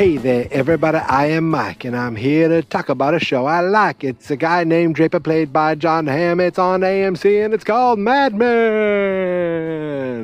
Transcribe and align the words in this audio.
Hey 0.00 0.16
there, 0.16 0.48
everybody. 0.50 0.96
I 0.96 1.26
am 1.26 1.50
Mike, 1.50 1.84
and 1.84 1.94
I'm 1.94 2.16
here 2.16 2.48
to 2.48 2.62
talk 2.62 2.88
about 2.88 3.12
a 3.12 3.20
show 3.20 3.44
I 3.44 3.60
like. 3.60 4.02
It's 4.02 4.30
a 4.30 4.36
guy 4.36 4.64
named 4.64 4.94
Draper, 4.94 5.20
played 5.20 5.52
by 5.52 5.74
Jon 5.74 6.06
Hamm. 6.06 6.40
It's 6.40 6.58
on 6.58 6.80
AMC, 6.80 7.44
and 7.44 7.52
it's 7.52 7.64
called 7.64 7.98
Mad 7.98 8.34
Men. 8.34 9.52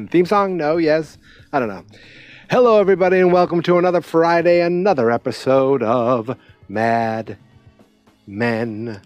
Theme 0.08 0.24
song? 0.24 0.56
No, 0.56 0.78
yes? 0.78 1.18
I 1.52 1.58
don't 1.58 1.68
know. 1.68 1.84
Hello, 2.48 2.80
everybody, 2.80 3.18
and 3.18 3.34
welcome 3.34 3.60
to 3.64 3.76
another 3.76 4.00
Friday, 4.00 4.62
another 4.62 5.10
episode 5.10 5.82
of 5.82 6.38
Mad 6.70 7.36
Men, 8.26 9.02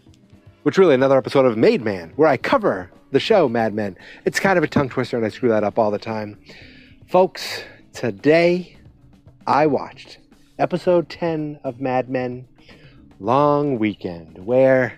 which 0.63 0.79
really 0.79 0.95
another 0.95 1.19
episode 1.19 1.47
of 1.47 1.59
Made 1.59 1.83
Man, 1.83 2.13
where 2.15 2.29
I 2.29 2.37
cover 2.37 2.93
the 3.11 3.19
show 3.19 3.49
Mad 3.49 3.75
Men. 3.75 3.97
It's 4.25 4.39
kind 4.39 4.57
of 4.57 4.63
a 4.63 4.69
tongue 4.69 4.89
twister, 4.89 5.17
and 5.17 5.27
I 5.27 5.31
screw 5.31 5.49
that 5.49 5.65
up 5.65 5.81
all 5.81 5.91
the 5.91 5.99
time. 5.99 6.39
Folks, 7.09 7.65
today 7.93 8.77
I 9.49 9.67
watched 9.67 10.19
episode 10.61 11.09
10 11.09 11.59
of 11.65 11.81
Mad 11.81 12.11
Men 12.11 12.47
Long 13.19 13.79
Weekend, 13.79 14.45
where 14.45 14.97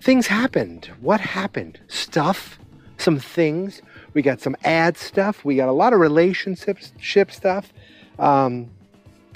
things 0.00 0.26
happened. 0.26 0.90
What 1.00 1.20
happened? 1.20 1.78
Stuff, 1.88 2.58
some 2.96 3.18
things. 3.18 3.82
We 4.14 4.22
got 4.22 4.40
some 4.40 4.56
ad 4.64 4.96
stuff. 4.96 5.44
We 5.44 5.56
got 5.56 5.68
a 5.68 5.72
lot 5.72 5.92
of 5.92 6.00
relationship 6.00 7.30
stuff. 7.30 7.72
Um, 8.18 8.70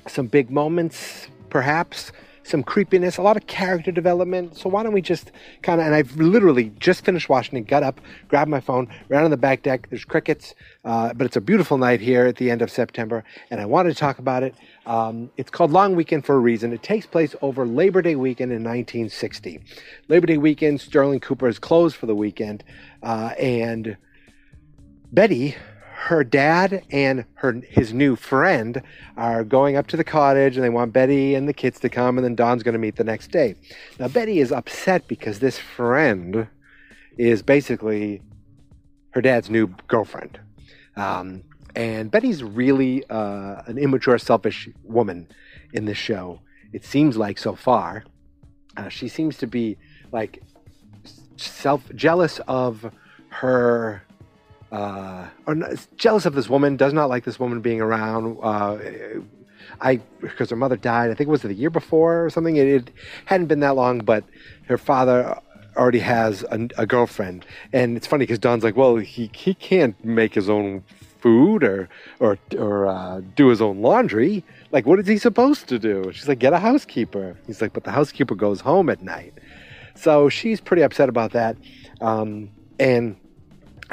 some 0.08 0.26
big 0.26 0.50
moments, 0.50 1.28
perhaps 1.50 2.10
some 2.44 2.62
creepiness, 2.62 3.16
a 3.16 3.22
lot 3.22 3.36
of 3.36 3.46
character 3.46 3.90
development. 3.90 4.56
So 4.56 4.68
why 4.68 4.82
don't 4.82 4.92
we 4.92 5.00
just 5.02 5.32
kind 5.62 5.80
of, 5.80 5.86
and 5.86 5.94
I've 5.94 6.14
literally 6.16 6.70
just 6.78 7.04
finished 7.04 7.28
watching 7.28 7.58
it, 7.58 7.66
got 7.66 7.82
up, 7.82 8.00
grabbed 8.28 8.50
my 8.50 8.60
phone, 8.60 8.88
ran 9.08 9.24
on 9.24 9.30
the 9.30 9.36
back 9.36 9.62
deck. 9.62 9.88
There's 9.88 10.04
crickets, 10.04 10.54
uh, 10.84 11.14
but 11.14 11.24
it's 11.24 11.36
a 11.36 11.40
beautiful 11.40 11.78
night 11.78 12.00
here 12.00 12.26
at 12.26 12.36
the 12.36 12.50
end 12.50 12.62
of 12.62 12.70
September, 12.70 13.24
and 13.50 13.60
I 13.60 13.64
wanted 13.64 13.90
to 13.90 13.96
talk 13.96 14.18
about 14.18 14.42
it. 14.42 14.54
Um, 14.86 15.30
it's 15.36 15.50
called 15.50 15.70
Long 15.70 15.96
Weekend 15.96 16.26
for 16.26 16.34
a 16.34 16.38
reason. 16.38 16.72
It 16.72 16.82
takes 16.82 17.06
place 17.06 17.34
over 17.40 17.66
Labor 17.66 18.02
Day 18.02 18.14
weekend 18.14 18.52
in 18.52 18.62
1960. 18.62 19.60
Labor 20.08 20.26
Day 20.26 20.36
weekend, 20.36 20.80
Sterling 20.80 21.20
Cooper 21.20 21.48
is 21.48 21.58
closed 21.58 21.96
for 21.96 22.06
the 22.06 22.14
weekend, 22.14 22.62
uh, 23.02 23.32
and 23.38 23.96
Betty, 25.12 25.56
her 26.04 26.22
dad 26.22 26.84
and 26.90 27.24
her 27.32 27.62
his 27.66 27.94
new 27.94 28.14
friend 28.14 28.82
are 29.16 29.42
going 29.42 29.74
up 29.74 29.86
to 29.86 29.96
the 29.96 30.04
cottage 30.04 30.54
and 30.54 30.62
they 30.62 30.68
want 30.68 30.92
Betty 30.92 31.34
and 31.34 31.48
the 31.48 31.54
kids 31.54 31.80
to 31.80 31.88
come 31.88 32.18
and 32.18 32.24
then 32.26 32.34
Don's 32.34 32.62
going 32.62 32.74
to 32.74 32.78
meet 32.78 32.96
the 32.96 33.04
next 33.04 33.30
day. 33.30 33.54
Now 33.98 34.08
Betty 34.08 34.38
is 34.38 34.52
upset 34.52 35.08
because 35.08 35.38
this 35.38 35.58
friend 35.58 36.46
is 37.16 37.42
basically 37.42 38.20
her 39.12 39.22
dad's 39.22 39.48
new 39.48 39.68
girlfriend. 39.88 40.38
Um, 40.94 41.42
and 41.74 42.10
Betty's 42.10 42.44
really 42.44 43.02
uh, 43.08 43.62
an 43.64 43.78
immature, 43.78 44.18
selfish 44.18 44.68
woman 44.82 45.26
in 45.72 45.86
this 45.86 45.96
show. 45.96 46.38
It 46.74 46.84
seems 46.84 47.16
like 47.16 47.38
so 47.38 47.54
far. 47.54 48.04
Uh, 48.76 48.90
she 48.90 49.08
seems 49.08 49.38
to 49.38 49.46
be 49.46 49.78
like 50.12 50.42
self 51.36 51.82
jealous 51.94 52.40
of 52.46 52.92
her 53.30 54.02
uh, 54.74 55.28
or 55.46 55.56
jealous 55.96 56.26
of 56.26 56.34
this 56.34 56.48
woman, 56.48 56.76
does 56.76 56.92
not 56.92 57.08
like 57.08 57.24
this 57.24 57.38
woman 57.38 57.60
being 57.60 57.80
around. 57.80 58.38
Uh, 58.42 58.78
I 59.80 59.96
because 60.20 60.50
her 60.50 60.56
mother 60.56 60.76
died. 60.76 61.10
I 61.10 61.14
think 61.14 61.28
it 61.28 61.30
was 61.30 61.42
the 61.42 61.54
year 61.54 61.70
before 61.70 62.24
or 62.24 62.30
something. 62.30 62.56
It, 62.56 62.66
it 62.66 62.90
hadn't 63.26 63.46
been 63.46 63.60
that 63.60 63.76
long, 63.76 64.00
but 64.00 64.24
her 64.66 64.76
father 64.76 65.38
already 65.76 66.00
has 66.00 66.42
a, 66.50 66.68
a 66.76 66.86
girlfriend, 66.86 67.46
and 67.72 67.96
it's 67.96 68.06
funny 68.06 68.24
because 68.24 68.40
Don's 68.40 68.64
like, 68.64 68.76
well, 68.76 68.96
he 68.96 69.30
he 69.32 69.54
can't 69.54 70.02
make 70.04 70.34
his 70.34 70.50
own 70.50 70.82
food 71.20 71.62
or 71.62 71.88
or 72.18 72.36
or 72.58 72.86
uh, 72.86 73.20
do 73.36 73.48
his 73.48 73.62
own 73.62 73.80
laundry. 73.80 74.44
Like, 74.72 74.86
what 74.86 74.98
is 74.98 75.06
he 75.06 75.18
supposed 75.18 75.68
to 75.68 75.78
do? 75.78 76.10
She's 76.12 76.26
like, 76.26 76.40
get 76.40 76.52
a 76.52 76.58
housekeeper. 76.58 77.36
He's 77.46 77.62
like, 77.62 77.72
but 77.72 77.84
the 77.84 77.92
housekeeper 77.92 78.34
goes 78.34 78.60
home 78.60 78.90
at 78.90 79.02
night. 79.02 79.34
So 79.94 80.28
she's 80.28 80.60
pretty 80.60 80.82
upset 80.82 81.08
about 81.08 81.30
that, 81.32 81.56
um, 82.00 82.50
and 82.80 83.16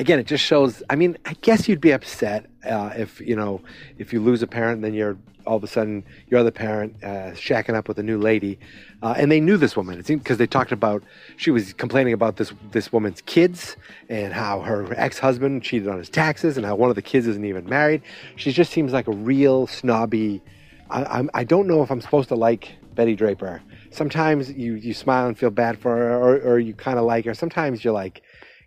again, 0.01 0.19
it 0.19 0.25
just 0.25 0.43
shows. 0.43 0.83
I 0.89 0.95
mean, 0.95 1.17
I 1.25 1.33
guess 1.41 1.69
you'd 1.69 1.79
be 1.79 1.91
upset 1.91 2.47
uh, 2.65 2.91
if 2.97 3.21
you 3.21 3.35
know 3.35 3.61
if 3.97 4.11
you 4.11 4.19
lose 4.19 4.41
a 4.41 4.47
parent, 4.47 4.81
then 4.81 4.93
you're 4.93 5.17
all 5.45 5.57
of 5.57 5.63
a 5.63 5.67
sudden 5.67 6.03
your 6.27 6.39
other 6.39 6.51
parent 6.51 6.95
uh, 7.03 7.31
shacking 7.31 7.75
up 7.75 7.87
with 7.87 7.97
a 7.99 8.03
new 8.03 8.17
lady, 8.17 8.59
uh, 9.03 9.13
and 9.15 9.31
they 9.31 9.39
knew 9.39 9.57
this 9.57 9.77
woman. 9.77 9.99
It 9.99 10.07
seemed 10.07 10.23
because 10.23 10.37
they 10.37 10.47
talked 10.47 10.71
about 10.71 11.03
she 11.37 11.51
was 11.51 11.73
complaining 11.73 12.13
about 12.13 12.37
this 12.37 12.51
this 12.71 12.91
woman's 12.91 13.21
kids 13.21 13.77
and 14.09 14.33
how 14.33 14.61
her 14.61 14.91
ex 14.97 15.19
husband 15.19 15.63
cheated 15.63 15.87
on 15.87 15.97
his 15.99 16.09
taxes 16.09 16.57
and 16.57 16.65
how 16.65 16.75
one 16.75 16.89
of 16.89 16.95
the 16.95 17.01
kids 17.01 17.27
isn't 17.27 17.45
even 17.45 17.65
married. 17.69 18.01
She 18.35 18.51
just 18.51 18.71
seems 18.71 18.91
like 18.91 19.07
a 19.07 19.13
real 19.13 19.67
snobby. 19.67 20.41
I, 20.89 21.05
I'm, 21.05 21.29
I 21.33 21.43
don't 21.43 21.67
know 21.67 21.83
if 21.83 21.91
I'm 21.91 22.01
supposed 22.01 22.27
to 22.29 22.35
like 22.35 22.73
Betty 22.95 23.15
Draper. 23.15 23.61
Sometimes 23.91 24.51
you 24.51 24.73
you 24.73 24.95
smile 24.95 25.27
and 25.27 25.37
feel 25.37 25.51
bad 25.51 25.77
for 25.77 25.95
her, 25.95 26.15
or, 26.15 26.53
or 26.53 26.59
you 26.59 26.73
kind 26.73 26.97
of 26.97 27.05
like 27.05 27.25
her. 27.25 27.35
Sometimes 27.35 27.83
you're 27.83 27.93
like 27.93 28.23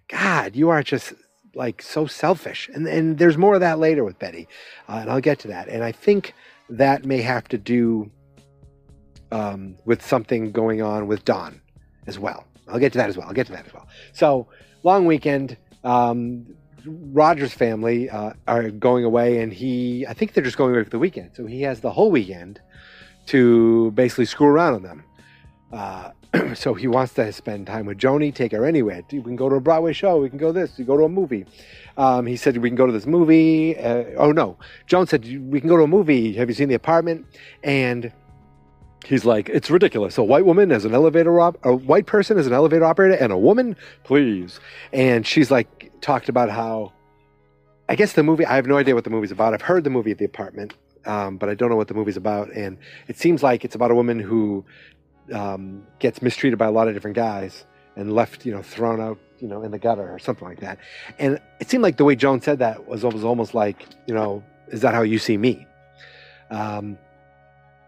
God, 0.09 0.55
you 0.55 0.71
are 0.71 0.83
just 0.83 1.15
like 1.57 1.83
so 1.83 2.07
selfish. 2.07 2.71
And 2.75 2.87
and 2.87 3.19
there's 3.19 3.37
more 3.37 3.55
of 3.55 3.61
that 3.61 3.79
later 3.79 4.05
with 4.05 4.19
Betty, 4.19 4.49
uh, 4.89 4.99
and 5.01 5.11
I'll 5.11 5.21
get 5.21 5.39
to 5.41 5.49
that. 5.49 5.69
And 5.69 5.83
I 5.85 5.93
think 5.93 6.35
that 6.71 7.05
may 7.05 7.23
have 7.23 7.49
to 7.49 7.59
do 7.59 8.11
um, 9.33 9.77
with 9.85 10.05
something 10.05 10.53
going 10.53 10.83
on 10.83 11.07
with 11.07 11.25
Don 11.25 11.61
as 12.07 12.19
well. 12.19 12.47
I'll 12.69 12.79
get 12.79 12.93
to 12.93 12.99
that 12.99 13.09
as 13.09 13.17
well. 13.17 13.27
I'll 13.27 13.35
get 13.35 13.47
to 13.47 13.53
that 13.53 13.67
as 13.67 13.75
well. 13.75 13.87
So 14.13 14.49
long 14.83 15.07
weekend. 15.07 15.57
Um, 15.83 16.47
Roger's 16.87 17.55
family 17.55 18.11
uh, 18.11 18.33
are 18.47 18.71
going 18.71 19.05
away, 19.05 19.41
and 19.41 19.53
he, 19.53 20.07
I 20.07 20.13
think 20.13 20.35
they're 20.35 20.45
just 20.45 20.57
going 20.57 20.75
away 20.75 20.85
for 20.85 20.91
the 20.91 20.99
weekend. 20.99 21.31
So 21.35 21.47
he 21.47 21.63
has 21.63 21.81
the 21.81 21.91
whole 21.91 22.11
weekend 22.11 22.61
to 23.27 23.91
basically 23.93 24.27
screw 24.27 24.49
around 24.49 24.75
on 24.75 24.83
them. 24.83 25.05
Uh, 25.73 26.11
so 26.55 26.75
he 26.75 26.87
wants 26.87 27.15
to 27.15 27.33
spend 27.33 27.67
time 27.67 27.87
with 27.87 27.99
Joni, 27.99 28.35
take 28.35 28.53
her 28.53 28.65
anywhere. 28.65 29.03
We 29.11 29.23
can 29.23 29.37
go 29.37 29.49
to 29.49 29.57
a 29.57 29.61
Broadway 29.61 29.93
show. 29.93 30.19
We 30.21 30.29
can 30.29 30.39
go 30.39 30.53
this. 30.53 30.77
We 30.79 30.85
go 30.85 30.97
to 30.97 31.05
a 31.05 31.09
movie. 31.09 31.47
Um, 31.97 32.27
he 32.27 32.37
said 32.37 32.57
we 32.59 32.69
can 32.69 32.77
go 32.77 32.87
to 32.87 32.93
this 32.93 33.07
movie. 33.07 33.77
Uh, 33.79 34.05
oh 34.17 34.33
no, 34.33 34.57
Joan 34.87 35.07
said 35.07 35.25
we 35.25 35.61
can 35.61 35.69
go 35.69 35.77
to 35.77 35.85
a 35.85 35.89
movie. 35.89 36.33
Have 36.35 36.49
you 36.49 36.55
seen 36.55 36.69
the 36.69 36.75
apartment? 36.75 37.27
And 37.63 38.13
he's 39.05 39.25
like, 39.25 39.49
it's 39.49 39.71
ridiculous. 39.71 40.19
A 40.19 40.23
white 40.23 40.45
woman 40.45 40.73
as 40.73 40.85
an 40.85 40.95
elevator 40.95 41.41
op- 41.41 41.65
a 41.65 41.75
white 41.75 42.07
person 42.07 42.39
as 42.39 42.47
an 42.47 42.53
elevator 42.53 42.85
operator, 42.85 43.15
and 43.15 43.33
a 43.33 43.39
woman, 43.39 43.77
please. 44.03 44.61
And 44.93 45.27
she's 45.27 45.51
like 45.51 45.93
talked 46.01 46.29
about 46.29 46.51
how. 46.51 46.93
I 47.87 47.97
guess 47.97 48.15
the 48.15 48.23
movie. 48.23 48.47
I 48.47 48.57
have 48.57 48.67
no 48.67 48.79
idea 48.79 48.95
what 48.95 49.05
the 49.05 49.11
movie's 49.11 49.31
about. 49.31 49.53
I've 49.53 49.63
heard 49.63 49.85
the 49.85 49.91
movie 49.91 50.11
at 50.11 50.17
the 50.17 50.25
apartment, 50.25 50.73
um, 51.05 51.37
but 51.37 51.51
I 51.51 51.55
don't 51.55 51.69
know 51.69 51.77
what 51.77 51.89
the 51.89 51.95
movie's 51.95 52.17
about. 52.17 52.51
And 52.55 52.79
it 53.09 53.19
seems 53.19 53.43
like 53.43 53.63
it's 53.63 53.75
about 53.75 53.91
a 53.91 53.95
woman 53.95 54.19
who 54.19 54.65
um, 55.33 55.87
gets 55.99 56.23
mistreated 56.23 56.59
by 56.59 56.67
a 56.67 56.71
lot 56.71 56.89
of 56.89 56.95
different 56.95 57.17
guys 57.17 57.65
and 57.97 58.13
left, 58.13 58.45
you 58.45 58.53
know, 58.53 58.63
thrown 58.63 59.01
out, 59.01 59.19
you 59.39 59.49
know, 59.49 59.63
in 59.63 59.71
the 59.71 59.79
gutter 59.79 60.13
or 60.13 60.19
something 60.19 60.47
like 60.47 60.61
that. 60.61 60.79
And 61.19 61.41
it 61.61 61.71
seemed 61.71 61.83
like 61.83 61.97
the 61.97 62.05
way 62.05 62.17
Joan 62.17 62.41
said 62.41 62.59
that 62.59 62.87
was, 62.87 63.05
was 63.05 63.25
almost 63.25 63.55
like, 63.55 63.87
you 64.07 64.15
know, 64.15 64.43
is 64.69 64.81
that 64.81 64.95
how 64.95 65.03
you 65.03 65.19
see 65.19 65.37
me? 65.37 65.67
Um, 66.51 66.99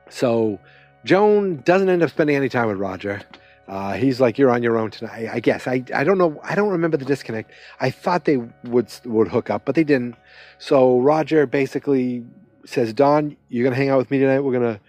so 0.08 0.60
Joan 1.04 1.62
doesn't 1.62 1.88
end 1.88 2.02
up 2.02 2.10
spending 2.10 2.36
any 2.36 2.48
time 2.48 2.68
with 2.68 2.78
Roger. 2.78 3.22
Uh, 3.68 3.94
he's 3.94 4.20
like, 4.20 4.38
"You're 4.38 4.50
on 4.50 4.62
your 4.62 4.78
own 4.78 4.90
tonight." 4.92 5.28
I 5.32 5.40
guess 5.40 5.66
I 5.66 5.82
I 5.92 6.04
don't 6.04 6.18
know. 6.18 6.40
I 6.44 6.54
don't 6.54 6.70
remember 6.70 6.96
the 6.96 7.04
disconnect. 7.04 7.50
I 7.80 7.90
thought 7.90 8.24
they 8.24 8.36
would 8.64 8.92
would 9.04 9.28
hook 9.28 9.50
up, 9.50 9.64
but 9.64 9.74
they 9.74 9.82
didn't. 9.82 10.14
So 10.58 11.00
Roger 11.00 11.46
basically 11.46 12.24
says, 12.64 12.92
"Don, 12.92 13.36
you're 13.48 13.64
gonna 13.64 13.74
hang 13.74 13.88
out 13.88 13.98
with 13.98 14.10
me 14.10 14.20
tonight. 14.20 14.40
We're 14.40 14.52
gonna 14.52 14.80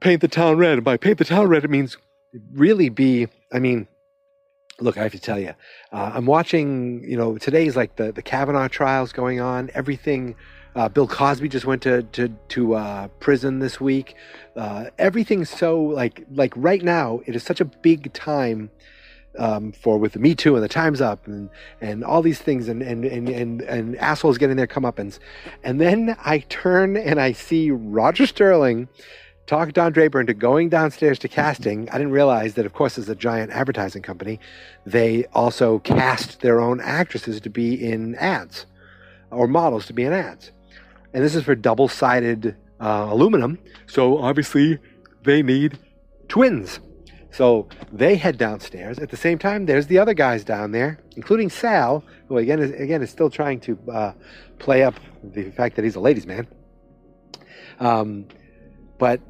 paint 0.00 0.20
the 0.20 0.28
town 0.28 0.56
red. 0.58 0.74
And 0.74 0.84
by 0.84 0.96
paint 0.96 1.18
the 1.18 1.24
town 1.24 1.48
red, 1.48 1.64
it 1.64 1.70
means 1.70 1.96
really 2.52 2.88
be, 2.88 3.28
I 3.52 3.58
mean, 3.58 3.86
look, 4.80 4.96
I 4.96 5.02
have 5.02 5.12
to 5.12 5.20
tell 5.20 5.38
you, 5.38 5.54
uh, 5.92 6.12
I'm 6.14 6.26
watching, 6.26 7.04
you 7.04 7.16
know, 7.16 7.38
today's 7.38 7.76
like 7.76 7.96
the, 7.96 8.12
the 8.12 8.22
Kavanaugh 8.22 8.68
trials 8.68 9.12
going 9.12 9.40
on, 9.40 9.70
everything. 9.74 10.34
Uh, 10.74 10.88
Bill 10.88 11.08
Cosby 11.08 11.48
just 11.48 11.66
went 11.66 11.82
to 11.82 12.04
to, 12.04 12.28
to 12.48 12.74
uh, 12.74 13.08
prison 13.18 13.58
this 13.58 13.80
week. 13.80 14.14
Uh, 14.54 14.86
everything's 14.98 15.50
so 15.50 15.82
like 15.82 16.24
like 16.30 16.52
right 16.56 16.82
now. 16.82 17.20
It 17.26 17.34
is 17.34 17.42
such 17.42 17.60
a 17.60 17.64
big 17.64 18.12
time 18.12 18.70
um, 19.36 19.72
for 19.72 19.98
with 19.98 20.12
the 20.12 20.20
Me 20.20 20.34
Too 20.36 20.54
and 20.54 20.62
the 20.62 20.68
Times 20.68 21.00
Up 21.00 21.26
and 21.26 21.50
and 21.80 22.04
all 22.04 22.22
these 22.22 22.38
things 22.38 22.68
and 22.68 22.82
and 22.82 23.04
and 23.04 23.28
and, 23.28 23.62
and 23.62 23.96
assholes 23.96 24.38
getting 24.38 24.56
their 24.56 24.68
comeuppance. 24.68 25.18
And 25.64 25.80
then 25.80 26.16
I 26.24 26.40
turn 26.48 26.96
and 26.96 27.20
I 27.20 27.32
see 27.32 27.72
Roger 27.72 28.26
Sterling 28.26 28.88
talked 29.46 29.74
Don 29.74 29.92
Draper 29.92 30.20
into 30.20 30.34
going 30.34 30.68
downstairs 30.68 31.18
to 31.20 31.28
casting. 31.28 31.88
I 31.90 31.94
didn't 31.94 32.12
realize 32.12 32.54
that, 32.54 32.66
of 32.66 32.72
course, 32.72 32.98
as 32.98 33.08
a 33.08 33.14
giant 33.14 33.50
advertising 33.52 34.02
company, 34.02 34.38
they 34.86 35.24
also 35.32 35.80
cast 35.80 36.40
their 36.40 36.60
own 36.60 36.80
actresses 36.80 37.40
to 37.40 37.50
be 37.50 37.74
in 37.74 38.14
ads 38.16 38.66
or 39.30 39.46
models 39.46 39.86
to 39.86 39.92
be 39.92 40.04
in 40.04 40.12
ads. 40.12 40.52
And 41.12 41.24
this 41.24 41.34
is 41.34 41.44
for 41.44 41.54
double 41.54 41.88
sided 41.88 42.56
uh, 42.80 43.08
aluminum. 43.10 43.58
So 43.86 44.18
obviously, 44.18 44.78
they 45.24 45.42
need 45.42 45.78
twins. 46.28 46.80
So 47.32 47.68
they 47.92 48.16
head 48.16 48.38
downstairs. 48.38 48.98
At 48.98 49.10
the 49.10 49.16
same 49.16 49.38
time, 49.38 49.66
there's 49.66 49.86
the 49.86 49.98
other 49.98 50.14
guys 50.14 50.42
down 50.44 50.72
there, 50.72 51.00
including 51.16 51.48
Sal, 51.50 52.04
who 52.28 52.38
again 52.38 52.58
is, 52.60 52.72
again 52.72 53.02
is 53.02 53.10
still 53.10 53.30
trying 53.30 53.60
to 53.60 53.78
uh, 53.92 54.12
play 54.58 54.82
up 54.82 54.94
the 55.22 55.50
fact 55.50 55.76
that 55.76 55.84
he's 55.84 55.96
a 55.96 56.00
ladies' 56.00 56.26
man. 56.26 56.46
Um, 57.78 58.26
but 58.98 59.20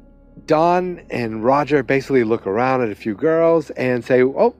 Don 0.47 1.01
and 1.09 1.43
Roger 1.43 1.83
basically 1.83 2.23
look 2.23 2.45
around 2.47 2.81
at 2.81 2.89
a 2.89 2.95
few 2.95 3.15
girls 3.15 3.69
and 3.71 4.03
say, 4.03 4.23
"Oh, 4.23 4.55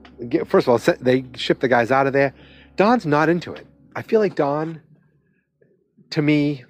first 0.45 0.67
of 0.67 0.69
all, 0.69 0.95
they 0.99 1.25
ship 1.35 1.59
the 1.59 1.67
guys 1.67 1.91
out 1.91 2.07
of 2.07 2.13
there." 2.13 2.33
Don's 2.77 3.05
not 3.05 3.29
into 3.29 3.53
it. 3.53 3.67
I 3.95 4.01
feel 4.01 4.19
like 4.19 4.35
Don, 4.35 4.81
to 6.11 6.21
me, 6.21 6.63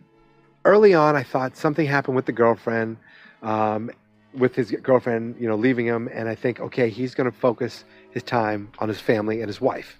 early 0.65 0.93
on, 0.93 1.15
I 1.15 1.23
thought 1.23 1.55
something 1.55 1.85
happened 1.85 2.15
with 2.15 2.25
the 2.25 2.31
girlfriend, 2.31 2.97
um, 3.43 3.91
with 4.33 4.55
his 4.55 4.71
girlfriend, 4.71 5.35
you 5.39 5.47
know, 5.47 5.55
leaving 5.55 5.85
him, 5.85 6.09
and 6.11 6.27
I 6.27 6.35
think, 6.35 6.59
okay, 6.59 6.89
he's 6.89 7.13
going 7.13 7.29
to 7.29 7.37
focus 7.37 7.83
his 8.11 8.23
time 8.23 8.71
on 8.79 8.87
his 8.87 8.99
family 8.99 9.41
and 9.41 9.47
his 9.47 9.61
wife. 9.61 9.97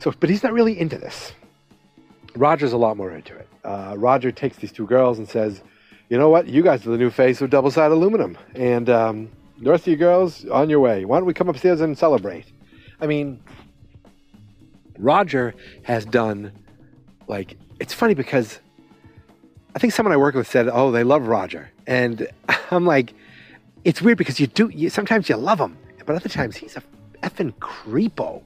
So, 0.00 0.12
but 0.20 0.30
he's 0.30 0.42
not 0.42 0.52
really 0.52 0.78
into 0.78 0.98
this. 0.98 1.32
Roger's 2.36 2.72
a 2.72 2.76
lot 2.76 2.96
more 2.96 3.10
into 3.10 3.34
it. 3.34 3.48
Uh, 3.64 3.94
Roger 3.98 4.30
takes 4.30 4.58
these 4.58 4.70
two 4.70 4.86
girls 4.86 5.18
and 5.18 5.28
says, 5.28 5.62
"You 6.08 6.18
know 6.18 6.28
what? 6.28 6.46
You 6.46 6.62
guys 6.62 6.86
are 6.86 6.90
the 6.90 6.98
new 6.98 7.10
face 7.10 7.40
of 7.40 7.50
double-sided 7.50 7.94
aluminum, 7.94 8.36
and 8.54 8.88
um, 8.88 9.30
the 9.60 9.70
rest 9.70 9.82
of 9.84 9.88
you 9.88 9.96
girls 9.96 10.44
on 10.46 10.70
your 10.70 10.80
way. 10.80 11.04
Why 11.04 11.18
don't 11.18 11.26
we 11.26 11.34
come 11.34 11.48
upstairs 11.48 11.80
and 11.80 11.96
celebrate?" 11.96 12.46
I 13.00 13.06
mean, 13.06 13.40
Roger 14.98 15.54
has 15.82 16.04
done 16.04 16.52
like 17.28 17.56
it's 17.80 17.92
funny 17.92 18.14
because 18.14 18.60
I 19.74 19.78
think 19.78 19.92
someone 19.92 20.12
I 20.12 20.16
work 20.16 20.34
with 20.34 20.48
said, 20.48 20.68
"Oh, 20.68 20.90
they 20.90 21.04
love 21.04 21.28
Roger," 21.28 21.70
and 21.86 22.26
I'm 22.70 22.86
like, 22.86 23.14
it's 23.84 24.02
weird 24.02 24.18
because 24.18 24.40
you 24.40 24.46
do. 24.46 24.68
You, 24.68 24.90
sometimes 24.90 25.28
you 25.28 25.36
love 25.36 25.60
him, 25.60 25.76
but 26.04 26.16
other 26.16 26.28
times 26.28 26.56
he's 26.56 26.76
a 26.76 26.82
effing 27.22 27.52
creepo. 27.54 28.42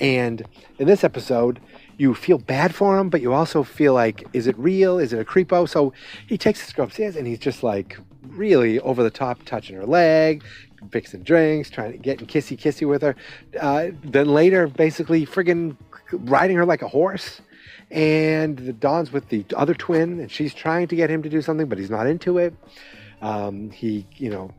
And 0.00 0.42
in 0.78 0.86
this 0.86 1.04
episode, 1.04 1.60
you 1.98 2.14
feel 2.14 2.38
bad 2.38 2.74
for 2.74 2.98
him, 2.98 3.08
but 3.08 3.20
you 3.20 3.32
also 3.32 3.62
feel 3.62 3.94
like, 3.94 4.26
is 4.32 4.46
it 4.46 4.58
real? 4.58 4.98
Is 4.98 5.12
it 5.12 5.20
a 5.20 5.24
creepo? 5.24 5.68
So 5.68 5.92
he 6.26 6.36
takes 6.36 6.60
this 6.60 6.72
girl 6.72 6.86
upstairs 6.86 7.16
and 7.16 7.26
he's 7.26 7.38
just 7.38 7.62
like 7.62 7.98
really 8.22 8.78
over 8.80 9.02
the 9.02 9.10
top, 9.10 9.42
touching 9.44 9.76
her 9.76 9.86
leg, 9.86 10.44
fixing 10.90 11.22
drinks, 11.22 11.70
trying 11.70 11.92
to 11.92 11.98
get 11.98 12.18
kissy 12.18 12.58
kissy 12.58 12.86
with 12.86 13.02
her. 13.02 13.16
Uh, 13.58 13.88
then 14.04 14.28
later, 14.28 14.66
basically 14.66 15.24
friggin' 15.24 15.76
riding 16.12 16.56
her 16.56 16.64
like 16.64 16.82
a 16.82 16.88
horse. 16.88 17.40
And 17.90 18.58
the 18.58 18.72
Don's 18.72 19.12
with 19.12 19.28
the 19.28 19.44
other 19.56 19.74
twin, 19.74 20.18
and 20.18 20.30
she's 20.30 20.52
trying 20.52 20.88
to 20.88 20.96
get 20.96 21.08
him 21.08 21.22
to 21.22 21.28
do 21.28 21.40
something, 21.40 21.68
but 21.68 21.78
he's 21.78 21.90
not 21.90 22.06
into 22.06 22.38
it. 22.38 22.52
Um, 23.22 23.70
he, 23.70 24.06
you 24.16 24.28
know, 24.28 24.50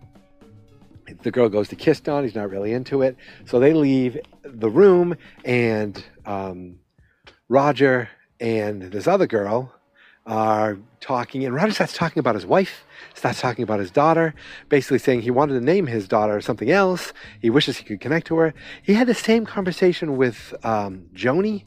the 1.23 1.31
girl 1.31 1.49
goes 1.49 1.67
to 1.69 1.75
kiss 1.75 1.99
Don. 1.99 2.23
He's 2.23 2.35
not 2.35 2.49
really 2.49 2.71
into 2.71 3.01
it. 3.01 3.17
So 3.45 3.59
they 3.59 3.73
leave 3.73 4.17
the 4.43 4.69
room, 4.69 5.17
and 5.43 6.01
um, 6.25 6.79
Roger 7.49 8.09
and 8.39 8.83
this 8.83 9.07
other 9.07 9.27
girl 9.27 9.73
are 10.25 10.77
talking, 10.99 11.45
and 11.45 11.55
Roger 11.55 11.71
starts 11.71 11.93
talking 11.93 12.19
about 12.19 12.35
his 12.35 12.45
wife, 12.45 12.83
starts 13.13 13.39
talking 13.39 13.63
about 13.63 13.79
his 13.79 13.91
daughter, 13.91 14.35
basically 14.67 14.99
saying 14.99 15.21
he 15.21 15.31
wanted 15.31 15.53
to 15.53 15.61
name 15.61 15.87
his 15.87 16.07
daughter 16.07 16.41
something 16.41 16.69
else. 16.69 17.13
He 17.41 17.49
wishes 17.49 17.77
he 17.77 17.85
could 17.85 18.01
connect 18.01 18.27
to 18.27 18.35
her. 18.37 18.53
He 18.83 18.93
had 18.93 19.07
the 19.07 19.13
same 19.13 19.45
conversation 19.45 20.17
with 20.17 20.53
um, 20.63 21.05
Joni. 21.13 21.63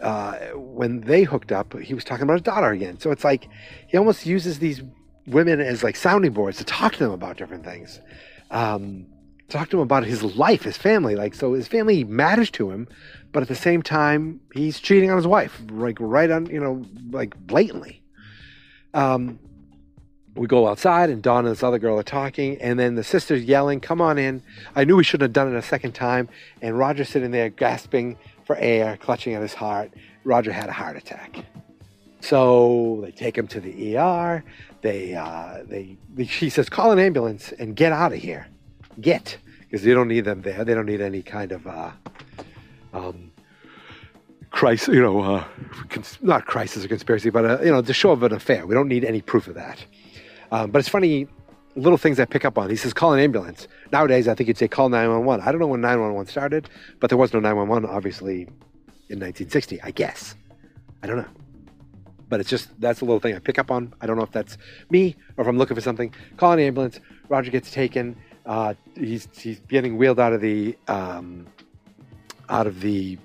Uh, 0.00 0.36
when 0.54 1.00
they 1.00 1.24
hooked 1.24 1.50
up, 1.50 1.76
he 1.80 1.94
was 1.94 2.04
talking 2.04 2.22
about 2.22 2.34
his 2.34 2.42
daughter 2.42 2.70
again. 2.70 3.00
So 3.00 3.10
it's 3.10 3.24
like 3.24 3.48
he 3.88 3.96
almost 3.96 4.26
uses 4.26 4.58
these 4.60 4.82
women 5.26 5.60
as 5.60 5.82
like 5.82 5.96
sounding 5.96 6.32
boards 6.32 6.58
to 6.58 6.64
talk 6.64 6.92
to 6.92 6.98
them 7.00 7.10
about 7.10 7.36
different 7.36 7.64
things. 7.64 8.00
Um, 8.50 9.06
talk 9.48 9.70
to 9.70 9.76
him 9.78 9.82
about 9.82 10.04
his 10.04 10.22
life, 10.22 10.62
his 10.62 10.76
family. 10.76 11.16
Like, 11.16 11.34
so 11.34 11.52
his 11.54 11.68
family 11.68 12.04
matters 12.04 12.50
to 12.52 12.70
him, 12.70 12.88
but 13.36 13.42
at 13.42 13.48
the 13.48 13.54
same 13.54 13.82
time, 13.82 14.40
he's 14.54 14.80
cheating 14.80 15.10
on 15.10 15.18
his 15.18 15.26
wife, 15.26 15.60
like 15.70 15.98
right 16.00 16.30
on, 16.30 16.46
you 16.46 16.58
know, 16.58 16.82
like 17.10 17.36
blatantly. 17.46 18.00
Um, 18.94 19.38
we 20.34 20.46
go 20.46 20.66
outside, 20.66 21.10
and 21.10 21.22
Don 21.22 21.44
and 21.44 21.52
this 21.52 21.62
other 21.62 21.78
girl 21.78 21.98
are 21.98 22.02
talking, 22.02 22.56
and 22.62 22.78
then 22.78 22.94
the 22.94 23.04
sister's 23.04 23.44
yelling, 23.44 23.80
"Come 23.80 24.00
on 24.00 24.16
in!" 24.16 24.42
I 24.74 24.84
knew 24.84 24.96
we 24.96 25.04
shouldn't 25.04 25.24
have 25.24 25.32
done 25.34 25.54
it 25.54 25.58
a 25.58 25.60
second 25.60 25.92
time, 25.92 26.30
and 26.62 26.78
Roger's 26.78 27.10
sitting 27.10 27.30
there 27.30 27.50
gasping 27.50 28.16
for 28.46 28.56
air, 28.56 28.96
clutching 28.96 29.34
at 29.34 29.42
his 29.42 29.52
heart. 29.52 29.92
Roger 30.24 30.50
had 30.50 30.70
a 30.70 30.72
heart 30.72 30.96
attack. 30.96 31.44
So 32.22 33.00
they 33.02 33.10
take 33.10 33.36
him 33.36 33.48
to 33.48 33.60
the 33.60 33.98
ER. 33.98 34.42
They, 34.80 35.14
uh, 35.14 35.58
they, 35.66 35.98
they, 36.14 36.24
she 36.24 36.48
says, 36.48 36.70
call 36.70 36.90
an 36.90 36.98
ambulance 36.98 37.52
and 37.52 37.76
get 37.76 37.92
out 37.92 38.14
of 38.14 38.18
here. 38.18 38.46
Get, 38.98 39.36
because 39.60 39.82
they 39.82 39.92
don't 39.92 40.08
need 40.08 40.24
them 40.24 40.40
there. 40.40 40.64
They 40.64 40.72
don't 40.72 40.86
need 40.86 41.02
any 41.02 41.20
kind 41.20 41.52
of, 41.52 41.66
uh, 41.66 41.90
um, 42.96 43.25
crisis, 44.56 44.88
you 44.88 45.02
know, 45.02 45.20
uh, 45.20 45.44
cons- 45.90 46.18
not 46.22 46.46
crisis 46.46 46.82
or 46.82 46.88
conspiracy, 46.88 47.28
but, 47.28 47.44
uh, 47.44 47.58
you 47.62 47.70
know, 47.70 47.82
the 47.82 47.92
show 47.92 48.10
of 48.10 48.22
an 48.22 48.32
affair. 48.32 48.66
We 48.66 48.74
don't 48.74 48.88
need 48.88 49.04
any 49.04 49.20
proof 49.20 49.48
of 49.48 49.54
that. 49.54 49.84
Um, 50.50 50.70
but 50.70 50.78
it's 50.78 50.88
funny, 50.88 51.28
little 51.74 51.98
things 51.98 52.18
I 52.18 52.24
pick 52.24 52.46
up 52.46 52.56
on. 52.56 52.70
He 52.70 52.76
says, 52.76 52.94
call 52.94 53.12
an 53.12 53.20
ambulance. 53.20 53.68
Nowadays, 53.92 54.28
I 54.28 54.34
think 54.34 54.48
you'd 54.48 54.56
say 54.56 54.66
call 54.66 54.88
911. 54.88 55.46
I 55.46 55.52
don't 55.52 55.60
know 55.60 55.66
when 55.66 55.82
911 55.82 56.30
started, 56.30 56.70
but 57.00 57.10
there 57.10 57.18
was 57.18 57.34
no 57.34 57.38
911, 57.38 57.88
obviously, 57.90 58.44
in 59.10 59.20
1960, 59.20 59.82
I 59.82 59.90
guess. 59.90 60.34
I 61.02 61.06
don't 61.06 61.18
know 61.18 61.28
but 62.28 62.40
it's 62.40 62.50
just 62.50 62.68
that's 62.80 63.02
a 63.02 63.04
little 63.04 63.20
thing 63.20 63.36
I 63.36 63.38
pick 63.38 63.56
up 63.56 63.70
on. 63.70 63.94
I 64.00 64.06
don't 64.06 64.16
know 64.16 64.24
if 64.24 64.32
that's 64.32 64.58
me 64.90 65.14
or 65.36 65.42
if 65.42 65.48
I'm 65.48 65.58
looking 65.58 65.76
for 65.76 65.80
something. 65.80 66.12
Call 66.36 66.50
an 66.50 66.58
ambulance. 66.58 66.98
Roger 67.28 67.52
gets 67.52 67.70
taken. 67.70 68.16
Uh, 68.44 68.74
he's 68.96 69.28
he's 69.36 69.60
getting 69.68 69.96
wheeled 69.96 70.18
out 70.18 70.32
of 70.32 70.40
the 70.40 70.76
um, 70.88 71.46
out 72.48 72.66
of 72.66 72.80
the 72.80 73.16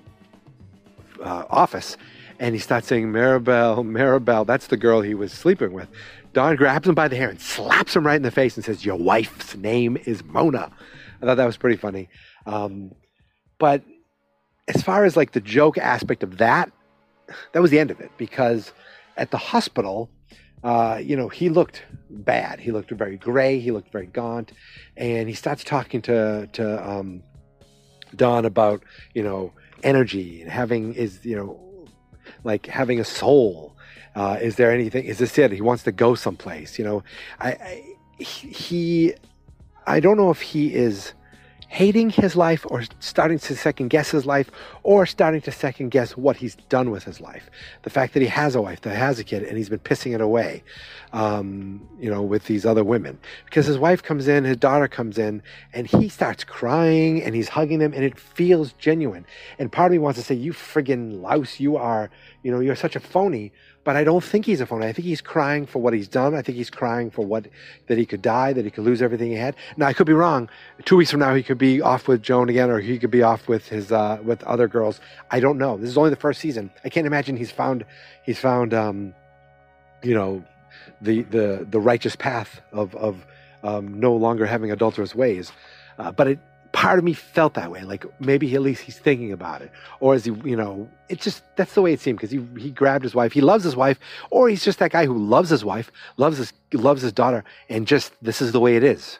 uh, 1.22 1.44
office, 1.50 1.96
and 2.38 2.54
he 2.54 2.60
starts 2.60 2.86
saying 2.86 3.12
Maribel, 3.12 3.84
Maribel. 3.84 4.46
That's 4.46 4.66
the 4.66 4.76
girl 4.76 5.00
he 5.00 5.14
was 5.14 5.32
sleeping 5.32 5.72
with. 5.72 5.88
Don 6.32 6.56
grabs 6.56 6.88
him 6.88 6.94
by 6.94 7.08
the 7.08 7.16
hair 7.16 7.28
and 7.28 7.40
slaps 7.40 7.94
him 7.94 8.06
right 8.06 8.16
in 8.16 8.22
the 8.22 8.30
face 8.30 8.56
and 8.56 8.64
says, 8.64 8.84
"Your 8.84 8.96
wife's 8.96 9.56
name 9.56 9.98
is 10.04 10.24
Mona." 10.24 10.70
I 11.20 11.26
thought 11.26 11.36
that 11.36 11.46
was 11.46 11.56
pretty 11.56 11.76
funny. 11.76 12.08
Um, 12.46 12.92
but 13.58 13.82
as 14.68 14.82
far 14.82 15.04
as 15.04 15.16
like 15.16 15.32
the 15.32 15.40
joke 15.40 15.78
aspect 15.78 16.22
of 16.22 16.38
that, 16.38 16.72
that 17.52 17.62
was 17.62 17.70
the 17.70 17.78
end 17.78 17.90
of 17.90 18.00
it 18.00 18.10
because 18.16 18.72
at 19.16 19.30
the 19.30 19.36
hospital, 19.36 20.10
uh, 20.64 20.98
you 21.02 21.16
know, 21.16 21.28
he 21.28 21.48
looked 21.48 21.82
bad. 22.10 22.60
He 22.60 22.70
looked 22.70 22.90
very 22.90 23.16
gray. 23.16 23.58
He 23.58 23.70
looked 23.70 23.92
very 23.92 24.06
gaunt, 24.06 24.52
and 24.96 25.28
he 25.28 25.34
starts 25.34 25.64
talking 25.64 26.02
to 26.02 26.48
to 26.52 26.90
um, 26.90 27.22
Don 28.16 28.44
about 28.44 28.82
you 29.14 29.22
know 29.22 29.52
energy 29.82 30.42
and 30.42 30.50
having 30.50 30.94
is 30.94 31.24
you 31.24 31.36
know 31.36 31.60
like 32.44 32.66
having 32.66 33.00
a 33.00 33.04
soul. 33.04 33.76
Uh, 34.14 34.38
is 34.40 34.56
there 34.56 34.70
anything? 34.70 35.04
Is 35.06 35.18
this 35.18 35.38
it? 35.38 35.52
He 35.52 35.62
wants 35.62 35.84
to 35.84 35.92
go 35.92 36.14
someplace. 36.14 36.78
You 36.78 36.84
know, 36.84 37.02
I, 37.40 37.50
I 37.52 37.96
he, 38.22 39.14
I 39.86 40.00
don't 40.00 40.16
know 40.16 40.30
if 40.30 40.40
he 40.40 40.74
is 40.74 41.14
hating 41.72 42.10
his 42.10 42.36
life 42.36 42.66
or 42.68 42.82
starting 43.00 43.38
to 43.38 43.56
second 43.56 43.88
guess 43.88 44.10
his 44.10 44.26
life 44.26 44.50
or 44.82 45.06
starting 45.06 45.40
to 45.40 45.50
second 45.50 45.88
guess 45.88 46.14
what 46.18 46.36
he's 46.36 46.54
done 46.68 46.90
with 46.90 47.02
his 47.02 47.18
life. 47.18 47.48
The 47.80 47.88
fact 47.88 48.12
that 48.12 48.20
he 48.20 48.28
has 48.28 48.54
a 48.54 48.60
wife, 48.60 48.82
that 48.82 48.94
has 48.94 49.18
a 49.18 49.24
kid, 49.24 49.42
and 49.42 49.56
he's 49.56 49.70
been 49.70 49.78
pissing 49.78 50.14
it 50.14 50.20
away, 50.20 50.64
um, 51.14 51.88
you 51.98 52.10
know, 52.10 52.20
with 52.20 52.44
these 52.44 52.66
other 52.66 52.84
women. 52.84 53.18
Because 53.46 53.64
his 53.64 53.78
wife 53.78 54.02
comes 54.02 54.28
in, 54.28 54.44
his 54.44 54.58
daughter 54.58 54.86
comes 54.86 55.16
in, 55.16 55.42
and 55.72 55.86
he 55.86 56.10
starts 56.10 56.44
crying 56.44 57.22
and 57.22 57.34
he's 57.34 57.48
hugging 57.48 57.78
them, 57.78 57.94
and 57.94 58.04
it 58.04 58.18
feels 58.18 58.74
genuine. 58.74 59.24
And 59.58 59.72
part 59.72 59.86
of 59.86 59.92
me 59.92 59.98
wants 59.98 60.18
to 60.18 60.24
say, 60.26 60.34
You 60.34 60.52
friggin' 60.52 61.22
louse, 61.22 61.58
you 61.58 61.78
are, 61.78 62.10
you 62.42 62.52
know, 62.52 62.60
you're 62.60 62.76
such 62.76 62.96
a 62.96 63.00
phony. 63.00 63.50
But 63.84 63.96
I 63.96 64.04
don't 64.04 64.22
think 64.22 64.46
he's 64.46 64.60
a 64.60 64.66
phony. 64.66 64.86
I 64.86 64.92
think 64.92 65.06
he's 65.06 65.20
crying 65.20 65.66
for 65.66 65.80
what 65.80 65.92
he's 65.92 66.06
done. 66.06 66.34
I 66.34 66.42
think 66.42 66.56
he's 66.56 66.70
crying 66.70 67.10
for 67.10 67.26
what 67.26 67.48
that 67.88 67.98
he 67.98 68.06
could 68.06 68.22
die, 68.22 68.52
that 68.52 68.64
he 68.64 68.70
could 68.70 68.84
lose 68.84 69.02
everything 69.02 69.30
he 69.30 69.36
had. 69.36 69.56
Now 69.76 69.86
I 69.86 69.92
could 69.92 70.06
be 70.06 70.12
wrong. 70.12 70.48
Two 70.84 70.96
weeks 70.96 71.10
from 71.10 71.20
now, 71.20 71.34
he 71.34 71.42
could 71.42 71.58
be 71.58 71.80
off 71.80 72.06
with 72.06 72.22
Joan 72.22 72.48
again, 72.48 72.70
or 72.70 72.78
he 72.78 72.98
could 72.98 73.10
be 73.10 73.22
off 73.22 73.48
with 73.48 73.68
his 73.68 73.90
uh, 73.90 74.18
with 74.22 74.42
other 74.44 74.68
girls. 74.68 75.00
I 75.30 75.40
don't 75.40 75.58
know. 75.58 75.76
This 75.76 75.90
is 75.90 75.98
only 75.98 76.10
the 76.10 76.16
first 76.16 76.40
season. 76.40 76.70
I 76.84 76.90
can't 76.90 77.06
imagine 77.06 77.36
he's 77.36 77.50
found 77.50 77.84
he's 78.24 78.38
found 78.38 78.72
um, 78.72 79.14
you 80.02 80.14
know 80.14 80.44
the 81.00 81.22
the 81.22 81.66
the 81.68 81.80
righteous 81.80 82.14
path 82.14 82.60
of 82.72 82.94
of 82.94 83.26
um, 83.64 83.98
no 83.98 84.14
longer 84.14 84.46
having 84.46 84.70
adulterous 84.70 85.14
ways. 85.14 85.50
Uh, 85.98 86.12
but 86.12 86.26
it 86.28 86.38
part 86.72 86.98
of 86.98 87.04
me 87.04 87.12
felt 87.12 87.54
that 87.54 87.70
way. 87.70 87.82
Like 87.82 88.04
maybe 88.20 88.54
at 88.54 88.62
least 88.62 88.82
he's 88.82 88.98
thinking 88.98 89.32
about 89.32 89.62
it, 89.62 89.70
or 90.00 90.14
is 90.14 90.24
he? 90.24 90.32
You 90.44 90.56
know, 90.56 90.88
it 91.08 91.20
just 91.20 91.42
that's 91.56 91.74
the 91.74 91.82
way 91.82 91.92
it 91.92 92.00
seemed 92.00 92.18
because 92.18 92.30
he 92.30 92.44
he 92.58 92.70
grabbed 92.70 93.04
his 93.04 93.14
wife. 93.14 93.32
He 93.32 93.40
loves 93.40 93.64
his 93.64 93.76
wife, 93.76 93.98
or 94.30 94.48
he's 94.48 94.64
just 94.64 94.78
that 94.80 94.92
guy 94.92 95.06
who 95.06 95.16
loves 95.16 95.50
his 95.50 95.64
wife, 95.64 95.90
loves 96.16 96.38
his 96.38 96.52
loves 96.72 97.02
his 97.02 97.12
daughter, 97.12 97.44
and 97.68 97.86
just 97.86 98.12
this 98.22 98.42
is 98.42 98.52
the 98.52 98.60
way 98.60 98.76
it 98.76 98.84
is. 98.84 99.18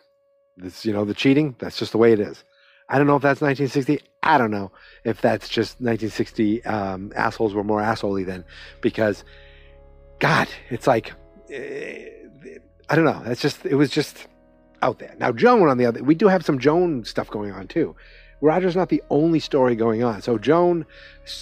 This 0.56 0.84
you 0.84 0.92
know 0.92 1.04
the 1.04 1.14
cheating. 1.14 1.56
That's 1.58 1.78
just 1.78 1.92
the 1.92 1.98
way 1.98 2.12
it 2.12 2.20
is. 2.20 2.44
I 2.88 2.98
don't 2.98 3.06
know 3.06 3.16
if 3.16 3.22
that's 3.22 3.40
1960. 3.40 4.06
I 4.22 4.38
don't 4.38 4.50
know 4.50 4.70
if 5.04 5.20
that's 5.20 5.48
just 5.48 5.80
1960. 5.80 6.64
Um, 6.64 7.12
assholes 7.16 7.54
were 7.54 7.64
more 7.64 7.80
assholey 7.80 8.26
then, 8.26 8.44
because 8.80 9.24
God, 10.18 10.48
it's 10.70 10.86
like. 10.86 11.12
Eh, 11.50 12.08
I 12.88 12.94
don't 12.94 13.06
know. 13.06 13.22
It's 13.24 13.40
just 13.40 13.64
it 13.64 13.74
was 13.74 13.90
just 13.90 14.26
out 14.82 14.98
there. 14.98 15.14
Now, 15.18 15.32
Joan, 15.32 15.68
on 15.68 15.78
the 15.78 15.86
other, 15.86 16.02
we 16.02 16.14
do 16.14 16.28
have 16.28 16.44
some 16.44 16.58
Joan 16.58 17.04
stuff 17.04 17.30
going 17.30 17.52
on 17.52 17.68
too. 17.68 17.96
Roger's 18.42 18.74
not 18.74 18.88
the 18.88 19.02
only 19.08 19.38
story 19.38 19.76
going 19.76 20.02
on. 20.02 20.20
So 20.20 20.36
Joan 20.36 20.84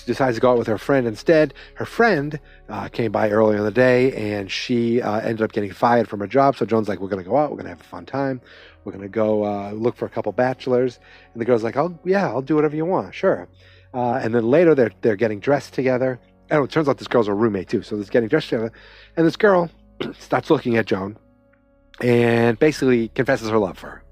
decides 0.05 0.37
to 0.37 0.41
go 0.41 0.53
out 0.53 0.59
with 0.59 0.67
her 0.67 0.77
friend 0.77 1.07
instead. 1.07 1.55
Her 1.75 1.87
friend 1.87 2.39
uh, 2.69 2.89
came 2.89 3.11
by 3.11 3.31
earlier 3.31 3.57
in 3.57 3.65
the 3.65 3.71
day 3.71 4.13
and 4.13 4.51
she 4.51 5.01
uh, 5.01 5.21
ended 5.21 5.41
up 5.41 5.53
getting 5.53 5.73
fired 5.73 6.09
from 6.09 6.21
her 6.21 6.27
job. 6.27 6.57
So 6.57 6.67
Joan's 6.67 6.89
like, 6.89 7.01
We're 7.01 7.09
going 7.09 7.25
to 7.25 7.29
go 7.29 7.39
out. 7.39 7.51
We're 7.51 7.57
going 7.57 7.65
to 7.65 7.71
have 7.71 7.81
a 7.81 7.85
fun 7.85 8.05
time. 8.05 8.43
We're 8.85 8.93
going 8.93 9.03
to 9.03 9.09
go 9.09 9.45
uh, 9.45 9.73
look 9.73 9.97
for 9.97 10.05
a 10.05 10.11
couple 10.11 10.31
bachelors. 10.33 11.01
And 11.33 11.41
the 11.41 11.47
girl's 11.47 11.65
like, 11.65 11.77
Oh, 11.77 11.99
yeah, 12.05 12.29
I'll 12.29 12.43
do 12.43 12.55
whatever 12.55 12.77
you 12.77 12.85
want. 12.85 13.15
Sure. 13.15 13.49
Uh, 13.95 14.21
and 14.23 14.35
then 14.35 14.45
later 14.45 14.75
they're, 14.75 14.93
they're 15.01 15.17
getting 15.17 15.41
dressed 15.41 15.73
together. 15.73 16.21
And 16.51 16.63
it 16.63 16.71
turns 16.71 16.87
out 16.87 16.99
this 16.99 17.09
girl's 17.09 17.29
a 17.29 17.35
roommate 17.35 17.71
too. 17.71 17.81
So 17.81 17.97
they're 17.97 18.05
getting 18.05 18.29
dressed 18.29 18.51
together. 18.51 18.73
And 19.17 19.27
this 19.27 19.37
girl 19.37 19.71
starts 20.19 20.51
looking 20.51 20.77
at 20.77 20.85
Joan 20.85 21.17
and 22.01 22.59
basically 22.59 23.09
confesses 23.09 23.49
her 23.49 23.59
love 23.59 23.79
for 23.79 23.91
her. 23.91 24.05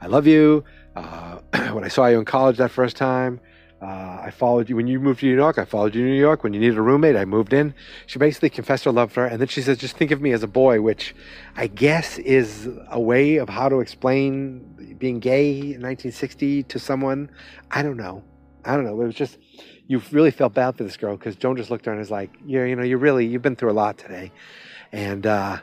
I 0.00 0.06
love 0.06 0.26
you. 0.26 0.64
Uh, 0.94 1.38
when 1.72 1.84
I 1.84 1.88
saw 1.88 2.06
you 2.06 2.18
in 2.18 2.24
college 2.24 2.58
that 2.58 2.70
first 2.70 2.96
time, 2.96 3.40
uh, 3.82 4.20
I 4.22 4.30
followed 4.30 4.70
you 4.70 4.76
when 4.76 4.86
you 4.86 4.98
moved 4.98 5.20
to 5.20 5.26
New 5.26 5.34
York. 5.34 5.58
I 5.58 5.66
followed 5.66 5.94
you 5.94 6.02
to 6.02 6.08
New 6.08 6.18
York. 6.18 6.42
When 6.42 6.54
you 6.54 6.60
needed 6.60 6.78
a 6.78 6.82
roommate, 6.82 7.14
I 7.14 7.26
moved 7.26 7.52
in. 7.52 7.74
She 8.06 8.18
basically 8.18 8.48
confessed 8.48 8.84
her 8.84 8.92
love 8.92 9.12
for 9.12 9.22
her. 9.22 9.26
And 9.26 9.38
then 9.38 9.48
she 9.48 9.60
says, 9.60 9.76
just 9.76 9.96
think 9.98 10.10
of 10.10 10.22
me 10.22 10.32
as 10.32 10.42
a 10.42 10.46
boy, 10.46 10.80
which 10.80 11.14
I 11.56 11.66
guess 11.66 12.18
is 12.18 12.70
a 12.90 12.98
way 12.98 13.36
of 13.36 13.50
how 13.50 13.68
to 13.68 13.80
explain 13.80 14.96
being 14.98 15.20
gay 15.20 15.50
in 15.50 15.82
1960 15.82 16.62
to 16.64 16.78
someone. 16.78 17.30
I 17.70 17.82
don't 17.82 17.98
know. 17.98 18.24
I 18.64 18.74
don't 18.76 18.84
know. 18.84 19.00
It 19.00 19.06
was 19.06 19.14
just, 19.14 19.36
you 19.86 20.00
really 20.10 20.30
felt 20.30 20.54
bad 20.54 20.76
for 20.76 20.84
this 20.84 20.96
girl 20.96 21.16
because 21.16 21.36
Joan 21.36 21.56
just 21.56 21.70
looked 21.70 21.82
at 21.82 21.86
her 21.86 21.92
and 21.92 21.98
was 22.00 22.10
like, 22.10 22.30
yeah, 22.46 22.64
you 22.64 22.76
know, 22.76 22.82
you 22.82 22.96
really, 22.96 23.26
you've 23.26 23.42
been 23.42 23.56
through 23.56 23.70
a 23.70 23.72
lot 23.72 23.98
today. 23.98 24.32
And, 24.90 25.26
uh, 25.26 25.58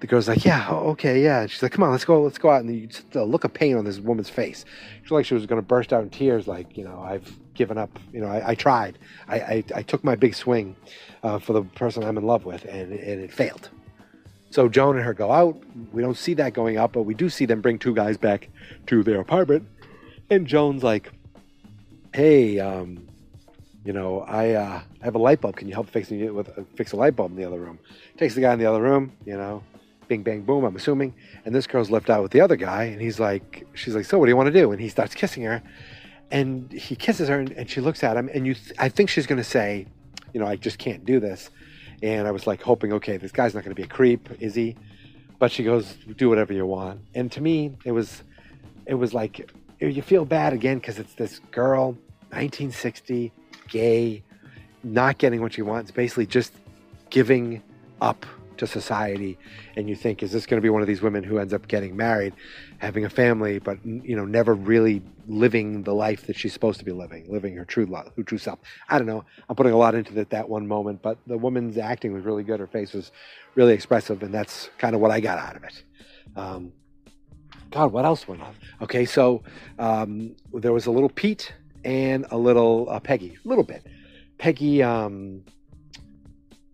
the 0.00 0.06
girl's 0.06 0.28
like, 0.28 0.44
yeah, 0.44 0.68
okay, 0.70 1.22
yeah. 1.22 1.42
And 1.42 1.50
she's 1.50 1.62
like, 1.62 1.72
come 1.72 1.82
on, 1.82 1.90
let's 1.90 2.04
go, 2.04 2.22
let's 2.22 2.38
go 2.38 2.50
out. 2.50 2.62
And 2.62 2.74
you 2.74 2.86
just 2.86 3.10
the 3.12 3.24
look 3.24 3.44
of 3.44 3.54
pain 3.54 3.76
on 3.76 3.84
this 3.84 3.98
woman's 3.98 4.28
face. 4.28 4.64
She's 5.02 5.10
like 5.10 5.24
she 5.24 5.34
was 5.34 5.46
going 5.46 5.60
to 5.60 5.66
burst 5.66 5.92
out 5.92 6.02
in 6.02 6.10
tears. 6.10 6.46
Like, 6.46 6.76
you 6.76 6.84
know, 6.84 7.00
I've 7.00 7.38
given 7.54 7.78
up. 7.78 7.98
You 8.12 8.20
know, 8.20 8.28
I, 8.28 8.50
I 8.50 8.54
tried. 8.54 8.98
I, 9.26 9.36
I, 9.36 9.64
I, 9.76 9.82
took 9.82 10.04
my 10.04 10.14
big 10.14 10.34
swing 10.34 10.76
uh, 11.22 11.38
for 11.38 11.54
the 11.54 11.62
person 11.62 12.04
I'm 12.04 12.18
in 12.18 12.24
love 12.24 12.44
with, 12.44 12.64
and, 12.66 12.92
and 12.92 13.20
it 13.20 13.32
failed. 13.32 13.70
So 14.50 14.68
Joan 14.68 14.96
and 14.96 15.04
her 15.04 15.14
go 15.14 15.32
out. 15.32 15.60
We 15.92 16.02
don't 16.02 16.16
see 16.16 16.34
that 16.34 16.52
going 16.52 16.76
up, 16.76 16.92
but 16.92 17.02
we 17.02 17.14
do 17.14 17.28
see 17.28 17.46
them 17.46 17.60
bring 17.60 17.78
two 17.78 17.94
guys 17.94 18.16
back 18.16 18.48
to 18.86 19.02
their 19.02 19.20
apartment. 19.20 19.66
And 20.30 20.46
Joan's 20.46 20.82
like, 20.82 21.10
hey, 22.14 22.58
um, 22.58 23.06
you 23.84 23.92
know, 23.92 24.20
I 24.20 24.52
uh, 24.52 24.80
I 25.00 25.04
have 25.04 25.14
a 25.14 25.18
light 25.18 25.40
bulb. 25.40 25.56
Can 25.56 25.68
you 25.68 25.74
help 25.74 25.88
fixing 25.88 26.20
it 26.20 26.34
with 26.34 26.48
uh, 26.58 26.62
fix 26.74 26.92
a 26.92 26.96
light 26.96 27.16
bulb 27.16 27.30
in 27.30 27.36
the 27.36 27.44
other 27.44 27.58
room? 27.58 27.78
Takes 28.18 28.34
the 28.34 28.40
guy 28.40 28.52
in 28.52 28.58
the 28.58 28.66
other 28.66 28.82
room. 28.82 29.12
You 29.24 29.36
know, 29.36 29.62
bing 30.08 30.22
bang 30.22 30.42
boom 30.42 30.64
i'm 30.64 30.76
assuming. 30.76 31.14
And 31.44 31.54
this 31.54 31.66
girl's 31.66 31.90
left 31.90 32.10
out 32.10 32.22
with 32.22 32.32
the 32.32 32.40
other 32.40 32.56
guy 32.56 32.84
and 32.84 33.00
he's 33.00 33.20
like 33.20 33.66
she's 33.74 33.94
like 33.94 34.04
so 34.04 34.18
what 34.18 34.26
do 34.26 34.30
you 34.30 34.36
want 34.36 34.48
to 34.48 34.52
do? 34.52 34.72
And 34.72 34.80
he 34.80 34.88
starts 34.88 35.14
kissing 35.14 35.42
her 35.44 35.62
and 36.30 36.70
he 36.72 36.96
kisses 36.96 37.28
her 37.28 37.38
and, 37.38 37.52
and 37.52 37.70
she 37.70 37.80
looks 37.80 38.02
at 38.02 38.16
him 38.16 38.28
and 38.32 38.46
you 38.46 38.54
th- 38.54 38.72
i 38.78 38.88
think 38.88 39.08
she's 39.10 39.26
going 39.26 39.38
to 39.38 39.44
say 39.44 39.86
you 40.32 40.40
know 40.40 40.46
i 40.46 40.56
just 40.56 40.78
can't 40.78 41.04
do 41.04 41.20
this. 41.20 41.50
And 42.02 42.26
i 42.26 42.30
was 42.30 42.46
like 42.46 42.62
hoping 42.62 42.92
okay 42.94 43.16
this 43.16 43.32
guy's 43.32 43.54
not 43.54 43.64
going 43.64 43.74
to 43.74 43.80
be 43.80 43.84
a 43.84 43.88
creep 43.88 44.28
is 44.40 44.54
he? 44.54 44.76
But 45.38 45.52
she 45.52 45.64
goes 45.64 45.96
do 46.16 46.28
whatever 46.28 46.52
you 46.52 46.66
want. 46.66 47.00
And 47.14 47.30
to 47.32 47.40
me 47.40 47.76
it 47.84 47.92
was 47.92 48.22
it 48.86 48.94
was 48.94 49.12
like 49.12 49.50
you 49.80 50.02
feel 50.02 50.24
bad 50.24 50.52
again 50.52 50.78
because 50.78 50.98
it's 50.98 51.14
this 51.14 51.40
girl 51.50 51.88
1960 52.30 53.32
gay 53.68 54.22
not 54.82 55.18
getting 55.18 55.40
what 55.40 55.52
she 55.52 55.62
wants 55.62 55.90
basically 55.90 56.26
just 56.26 56.52
giving 57.10 57.62
up 58.00 58.26
to 58.58 58.66
society 58.66 59.38
and 59.76 59.88
you 59.88 59.96
think 59.96 60.22
is 60.22 60.32
this 60.32 60.46
going 60.46 60.58
to 60.58 60.62
be 60.62 60.70
one 60.70 60.82
of 60.82 60.88
these 60.88 61.02
women 61.02 61.22
who 61.22 61.38
ends 61.38 61.52
up 61.52 61.66
getting 61.68 61.96
married 61.96 62.32
having 62.78 63.04
a 63.04 63.10
family 63.10 63.58
but 63.58 63.78
you 63.84 64.16
know 64.16 64.24
never 64.24 64.54
really 64.54 65.02
living 65.28 65.82
the 65.82 65.92
life 65.92 66.26
that 66.26 66.36
she's 66.36 66.52
supposed 66.52 66.78
to 66.78 66.84
be 66.84 66.92
living 66.92 67.24
living 67.28 67.56
her 67.56 67.64
true 67.64 67.86
love 67.86 68.10
her 68.16 68.22
true 68.22 68.38
self? 68.38 68.58
I 68.88 68.98
don't 68.98 69.06
know. 69.06 69.24
I'm 69.48 69.56
putting 69.56 69.72
a 69.72 69.76
lot 69.76 69.94
into 69.94 70.12
that 70.14 70.30
that 70.30 70.48
one 70.48 70.66
moment 70.66 71.02
but 71.02 71.18
the 71.26 71.38
woman's 71.38 71.78
acting 71.78 72.12
was 72.12 72.24
really 72.24 72.42
good. 72.42 72.60
Her 72.60 72.66
face 72.66 72.92
was 72.92 73.12
really 73.54 73.72
expressive 73.72 74.22
and 74.22 74.32
that's 74.32 74.70
kind 74.78 74.94
of 74.94 75.00
what 75.00 75.10
i 75.10 75.20
got 75.20 75.38
out 75.38 75.56
of 75.56 75.64
it. 75.64 75.82
Um, 76.36 76.72
god 77.70 77.92
what 77.92 78.04
else 78.04 78.26
went 78.28 78.42
on? 78.42 78.54
Okay 78.82 79.04
so 79.04 79.42
um, 79.78 80.34
there 80.52 80.72
was 80.72 80.86
a 80.86 80.90
little 80.90 81.10
pete 81.10 81.52
and 81.84 82.26
a 82.30 82.36
little 82.36 82.88
uh, 82.90 83.00
peggy 83.00 83.36
a 83.44 83.48
little 83.48 83.64
bit. 83.64 83.86
Peggy 84.38 84.82
um, 84.82 85.42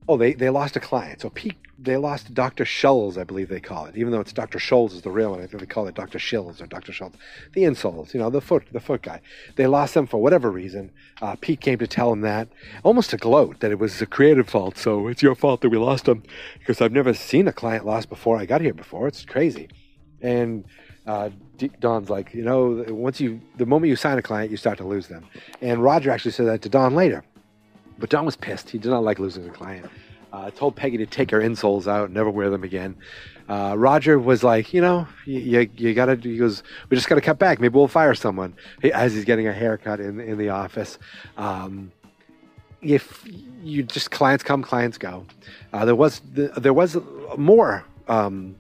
Oh, 0.09 0.17
they, 0.17 0.35
they 0.35 0.51
lost 0.51 0.77
a 0.77 0.81
client. 0.81 1.21
So 1.21 1.31
Pete, 1.31 1.57
they 1.83 1.97
lost 1.97 2.33
Dr. 2.33 2.65
Schulz, 2.65 3.19
I 3.19 3.25
believe 3.25 3.49
they 3.49 3.61
call 3.61 3.87
it. 3.87 3.97
Even 3.97 4.13
though 4.13 4.21
it's 4.21 4.33
Dr. 4.33 4.59
Schulz 4.59 4.95
is 4.95 5.03
the 5.03 5.11
real 5.11 5.31
one, 5.31 5.41
I 5.41 5.47
think 5.47 5.61
they 5.61 5.67
call 5.67 5.89
it 5.89 5.95
Dr. 5.95 6.19
Schills 6.19 6.61
or 6.61 6.67
Dr. 6.67 6.93
Schulz. 6.93 7.15
The 7.55 7.63
insoles, 7.63 8.15
you 8.15 8.21
know, 8.21 8.31
the 8.31 8.41
foot 8.41 8.65
the 8.73 8.81
foot 8.81 9.03
guy. 9.03 9.21
They 9.57 9.67
lost 9.67 9.95
them 9.95 10.07
for 10.07 10.23
whatever 10.23 10.51
reason. 10.51 10.93
Uh, 11.21 11.37
Pete 11.41 11.61
came 11.61 11.79
to 11.79 11.87
tell 11.87 12.13
him 12.13 12.21
that, 12.21 12.49
almost 12.85 13.11
to 13.11 13.17
gloat 13.17 13.61
that 13.61 13.73
it 13.73 13.79
was 13.79 14.01
a 14.01 14.07
creative 14.07 14.49
fault. 14.49 14.79
So 14.79 15.09
it's 15.09 15.23
your 15.23 15.35
fault 15.35 15.61
that 15.63 15.71
we 15.71 15.79
lost 15.79 16.05
them 16.05 16.23
because 16.59 16.81
I've 16.81 16.93
never 16.93 17.15
seen 17.15 17.49
a 17.49 17.53
client 17.53 17.85
lost 17.85 18.09
before 18.09 18.39
I 18.39 18.47
got 18.47 18.61
here 18.61 18.75
before. 18.75 19.09
It's 19.09 19.25
crazy. 19.25 19.69
And 20.21 20.65
uh, 21.07 21.31
Don's 21.81 22.09
like, 22.09 22.33
you 22.33 22.45
know, 22.45 22.85
once 22.89 23.21
you, 23.21 23.41
the 23.57 23.67
moment 23.67 23.91
you 23.91 23.97
sign 23.97 24.19
a 24.19 24.23
client, 24.23 24.53
you 24.53 24.57
start 24.57 24.79
to 24.79 24.85
lose 24.85 25.09
them. 25.09 25.27
And 25.61 25.83
Roger 25.83 26.11
actually 26.11 26.33
said 26.33 26.47
that 26.47 26.63
to 26.63 26.69
Don 26.69 26.95
later. 26.95 27.25
But 27.99 28.11
Don 28.11 28.25
was 28.25 28.37
pissed. 28.37 28.71
He 28.71 28.79
did 28.79 28.91
not 28.91 29.03
like 29.03 29.19
losing 29.19 29.49
a 29.49 29.53
client. 29.53 29.91
Uh, 30.33 30.51
told 30.51 30.75
Peggy 30.75 30.97
to 30.97 31.05
take 31.05 31.31
her 31.31 31.41
insoles 31.41 31.87
out, 31.87 32.11
never 32.11 32.31
wear 32.31 32.49
them 32.49 32.65
again. 32.65 32.97
Uh, 33.49 33.75
Roger 33.77 34.19
was 34.19 34.43
like, 34.43 34.73
you 34.73 34.81
know, 34.81 35.07
you, 35.27 35.41
you, 35.41 35.71
you, 35.77 35.95
gotta, 35.95 36.17
he 36.17 36.39
goes, 36.39 36.63
we 36.89 36.97
just 36.97 37.07
gotta 37.07 37.21
cut 37.21 37.39
back. 37.39 37.61
Maybe 37.61 37.75
we'll 37.75 37.87
fire 37.87 38.15
someone 38.15 38.55
as 38.95 39.13
he's 39.13 39.27
getting 39.27 39.47
a 39.47 39.53
haircut 39.53 40.01
in, 40.01 40.21
in 40.21 40.39
the 40.39 40.49
office. 40.49 40.99
Um, 41.37 41.93
if 42.81 43.25
you 43.63 43.83
just 43.83 44.11
clients 44.11 44.43
come, 44.43 44.63
clients 44.63 44.97
go. 44.97 45.27
Uh, 45.73 45.85
there 45.85 45.95
was, 45.95 46.23
there 46.33 46.73
was 46.73 46.97
more, 47.37 47.85
um, 48.09 48.57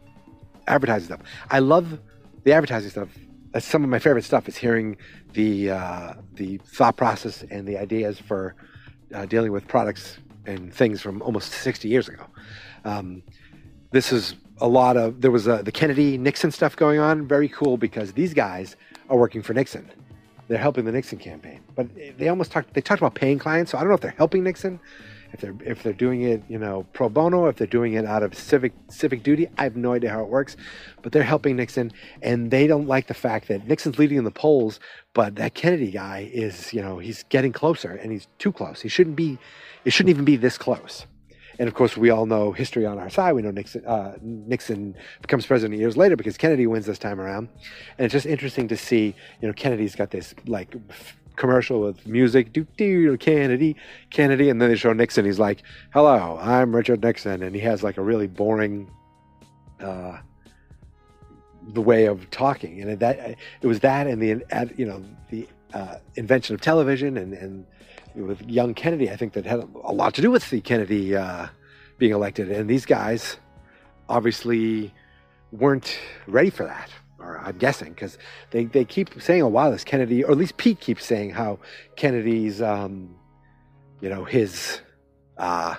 advertising 0.66 1.06
stuff. 1.06 1.20
I 1.50 1.60
love 1.60 1.98
the 2.44 2.52
advertising 2.52 2.90
stuff. 2.90 3.08
That's 3.52 3.66
some 3.66 3.82
of 3.82 3.88
my 3.88 3.98
favorite 3.98 4.24
stuff 4.24 4.46
is 4.46 4.56
hearing 4.56 4.96
the, 5.32 5.70
uh, 5.70 6.14
the 6.34 6.58
thought 6.58 6.96
process 6.96 7.44
and 7.50 7.66
the 7.66 7.78
ideas 7.78 8.18
for, 8.18 8.54
uh, 9.14 9.26
dealing 9.26 9.52
with 9.52 9.66
products 9.68 10.18
and 10.46 10.72
things 10.72 11.00
from 11.00 11.22
almost 11.22 11.52
60 11.52 11.88
years 11.88 12.08
ago. 12.08 12.24
Um, 12.84 13.22
this 13.90 14.12
is 14.12 14.34
a 14.60 14.68
lot 14.68 14.96
of 14.96 15.20
there 15.20 15.30
was 15.30 15.46
a, 15.46 15.62
the 15.62 15.72
Kennedy 15.72 16.16
Nixon 16.18 16.50
stuff 16.50 16.76
going 16.76 16.98
on. 16.98 17.26
Very 17.26 17.48
cool 17.48 17.76
because 17.76 18.12
these 18.12 18.34
guys 18.34 18.76
are 19.08 19.16
working 19.16 19.42
for 19.42 19.54
Nixon. 19.54 19.90
They're 20.48 20.58
helping 20.58 20.84
the 20.84 20.92
Nixon 20.92 21.18
campaign, 21.18 21.60
but 21.74 21.86
they 22.18 22.28
almost 22.28 22.52
talked. 22.52 22.74
They 22.74 22.80
talked 22.80 23.00
about 23.00 23.14
paying 23.14 23.38
clients, 23.38 23.70
so 23.70 23.78
I 23.78 23.82
don't 23.82 23.88
know 23.88 23.94
if 23.94 24.00
they're 24.00 24.14
helping 24.16 24.42
Nixon, 24.44 24.80
if 25.32 25.40
they're 25.40 25.54
if 25.64 25.82
they're 25.82 25.92
doing 25.92 26.22
it, 26.22 26.42
you 26.48 26.58
know, 26.58 26.86
pro 26.92 27.08
bono, 27.08 27.46
if 27.46 27.56
they're 27.56 27.66
doing 27.66 27.94
it 27.94 28.04
out 28.04 28.22
of 28.22 28.34
civic 28.34 28.72
civic 28.88 29.22
duty. 29.22 29.48
I 29.58 29.64
have 29.64 29.76
no 29.76 29.92
idea 29.92 30.10
how 30.10 30.22
it 30.22 30.28
works, 30.28 30.56
but 31.02 31.12
they're 31.12 31.22
helping 31.22 31.56
Nixon, 31.56 31.92
and 32.22 32.50
they 32.50 32.66
don't 32.66 32.86
like 32.86 33.06
the 33.06 33.14
fact 33.14 33.48
that 33.48 33.66
Nixon's 33.66 33.98
leading 33.98 34.18
in 34.18 34.24
the 34.24 34.30
polls, 34.30 34.80
but 35.14 35.36
that 35.36 35.54
Kennedy 35.54 35.90
guy 35.90 36.30
is, 36.32 36.72
you 36.72 36.82
know, 36.82 36.98
he's 36.98 37.24
getting 37.24 37.52
closer, 37.52 37.92
and 37.92 38.12
he's 38.12 38.28
too 38.38 38.52
close. 38.52 38.80
He 38.80 38.88
shouldn't 38.88 39.16
be 39.16 39.38
it 39.84 39.92
shouldn't 39.92 40.10
even 40.10 40.24
be 40.24 40.36
this 40.36 40.58
close. 40.58 41.06
And 41.58 41.68
of 41.68 41.74
course, 41.74 41.96
we 41.96 42.10
all 42.10 42.26
know 42.26 42.52
history 42.52 42.86
on 42.86 42.98
our 42.98 43.10
side. 43.10 43.32
We 43.34 43.42
know 43.42 43.50
Nixon, 43.50 43.84
uh, 43.86 44.16
Nixon 44.20 44.96
becomes 45.20 45.46
president 45.46 45.78
years 45.78 45.96
later 45.96 46.16
because 46.16 46.36
Kennedy 46.36 46.66
wins 46.66 46.86
this 46.86 46.98
time 46.98 47.20
around. 47.20 47.48
And 47.98 48.04
it's 48.04 48.12
just 48.12 48.26
interesting 48.26 48.68
to 48.68 48.76
see, 48.76 49.14
you 49.40 49.48
know, 49.48 49.54
Kennedy's 49.54 49.94
got 49.94 50.10
this 50.10 50.34
like 50.46 50.74
commercial 51.36 51.80
with 51.80 52.06
music, 52.06 52.52
do 52.52 52.66
do 52.76 53.16
Kennedy, 53.16 53.76
Kennedy, 54.10 54.48
and 54.48 54.60
then 54.60 54.68
they 54.68 54.76
show 54.76 54.92
Nixon. 54.92 55.24
He's 55.24 55.38
like, 55.38 55.62
"Hello, 55.92 56.38
I'm 56.40 56.74
Richard 56.74 57.02
Nixon," 57.02 57.42
and 57.42 57.54
he 57.54 57.60
has 57.62 57.82
like 57.82 57.96
a 57.96 58.02
really 58.02 58.26
boring, 58.26 58.90
uh, 59.80 60.18
the 61.72 61.80
way 61.80 62.06
of 62.06 62.30
talking. 62.30 62.80
And 62.82 62.98
that 63.00 63.36
it 63.60 63.66
was 63.66 63.80
that, 63.80 64.06
and 64.06 64.20
the 64.20 64.44
you 64.76 64.86
know 64.86 65.02
the 65.30 65.48
uh, 65.74 65.96
invention 66.16 66.54
of 66.54 66.60
television 66.60 67.16
and 67.16 67.32
and 67.34 67.66
with 68.14 68.42
young 68.42 68.74
Kennedy, 68.74 69.10
I 69.10 69.16
think 69.16 69.32
that 69.34 69.46
had 69.46 69.60
a 69.84 69.92
lot 69.92 70.14
to 70.14 70.22
do 70.22 70.30
with 70.30 70.50
the 70.50 70.60
Kennedy 70.60 71.16
uh, 71.16 71.46
being 71.98 72.12
elected. 72.12 72.50
And 72.50 72.68
these 72.68 72.84
guys 72.84 73.36
obviously 74.08 74.92
weren't 75.50 75.98
ready 76.26 76.50
for 76.50 76.64
that, 76.64 76.90
or 77.22 77.38
I'm 77.38 77.58
guessing, 77.58 77.92
because 77.92 78.18
they, 78.50 78.64
they 78.64 78.84
keep 78.84 79.20
saying 79.20 79.42
a 79.42 79.48
while 79.48 79.70
this 79.70 79.84
Kennedy, 79.84 80.24
or 80.24 80.32
at 80.32 80.38
least 80.38 80.56
Pete 80.56 80.80
keeps 80.80 81.04
saying 81.04 81.30
how 81.30 81.58
Kennedy's, 81.96 82.60
um, 82.60 83.14
you 84.00 84.08
know, 84.08 84.24
his 84.24 84.80
uh, 85.38 85.76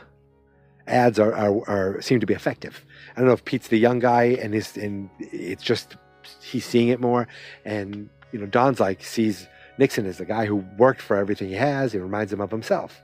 ads 0.87 1.19
are, 1.19 1.33
are, 1.33 1.69
are, 1.69 2.01
seem 2.01 2.19
to 2.19 2.25
be 2.25 2.33
effective. 2.33 2.83
I 3.15 3.19
don't 3.19 3.27
know 3.27 3.33
if 3.33 3.45
Pete's 3.45 3.67
the 3.67 3.77
young 3.77 3.99
guy 3.99 4.37
and 4.41 4.55
is 4.55 4.77
and 4.77 5.09
it's 5.19 5.63
just 5.63 5.95
he's 6.41 6.65
seeing 6.65 6.89
it 6.89 6.99
more, 6.99 7.27
and 7.65 8.09
you 8.31 8.39
know 8.39 8.45
Don's 8.45 8.79
like 8.79 9.03
sees 9.03 9.47
Nixon 9.77 10.05
as 10.05 10.17
the 10.17 10.25
guy 10.25 10.45
who 10.45 10.57
worked 10.77 11.01
for 11.01 11.17
everything 11.17 11.49
he 11.49 11.55
has. 11.55 11.91
He 11.91 11.99
reminds 11.99 12.33
him 12.33 12.41
of 12.41 12.51
himself. 12.51 13.01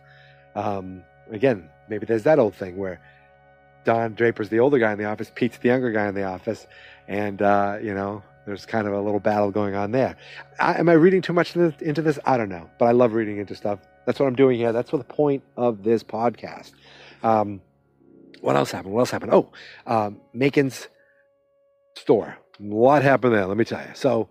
Um, 0.56 1.04
again, 1.32 1.70
maybe 1.90 2.06
there's 2.06 2.24
that 2.24 2.40
old 2.40 2.56
thing 2.56 2.78
where 2.78 3.02
Don 3.86 4.14
Draper's 4.14 4.50
the 4.50 4.60
older 4.60 4.80
guy 4.80 4.92
in 4.92 4.98
the 4.98 5.06
office, 5.06 5.32
Pete's 5.34 5.58
the 5.58 5.70
younger 5.70 5.92
guy 5.92 6.08
in 6.08 6.16
the 6.16 6.24
office, 6.24 6.68
and 7.08 7.42
uh, 7.42 7.78
you 7.82 7.94
know 7.94 8.24
there's 8.50 8.66
kind 8.66 8.88
of 8.88 8.94
a 8.94 9.00
little 9.00 9.20
battle 9.20 9.52
going 9.52 9.76
on 9.76 9.92
there. 9.92 10.18
I, 10.60 10.80
am 10.80 10.90
I 10.90 10.94
reading 10.94 11.22
too 11.22 11.34
much 11.34 11.56
into 11.56 12.02
this? 12.02 12.18
I 12.26 12.36
don't 12.36 12.50
know, 12.50 12.70
but 12.80 12.86
I 12.86 12.92
love 12.92 13.14
reading 13.14 13.38
into 13.38 13.56
stuff. 13.56 13.80
That's 14.06 14.20
what 14.20 14.26
I'm 14.26 14.36
doing 14.36 14.58
here. 14.58 14.74
That's 14.74 14.92
what 14.92 15.08
the 15.08 15.14
point 15.14 15.44
of 15.56 15.84
this 15.84 16.04
podcast. 16.04 16.72
Um, 17.22 17.62
what 18.42 18.56
else 18.56 18.72
happened? 18.72 18.94
What 18.94 19.02
else 19.02 19.12
happened? 19.12 19.34
Oh, 19.34 19.52
um, 19.86 20.20
Macon's 20.34 20.88
store. 21.96 22.38
What 22.58 23.04
happened 23.04 23.36
there? 23.36 23.46
Let 23.46 23.58
me 23.58 23.66
tell 23.66 23.82
you. 23.82 23.94
So 23.94 24.30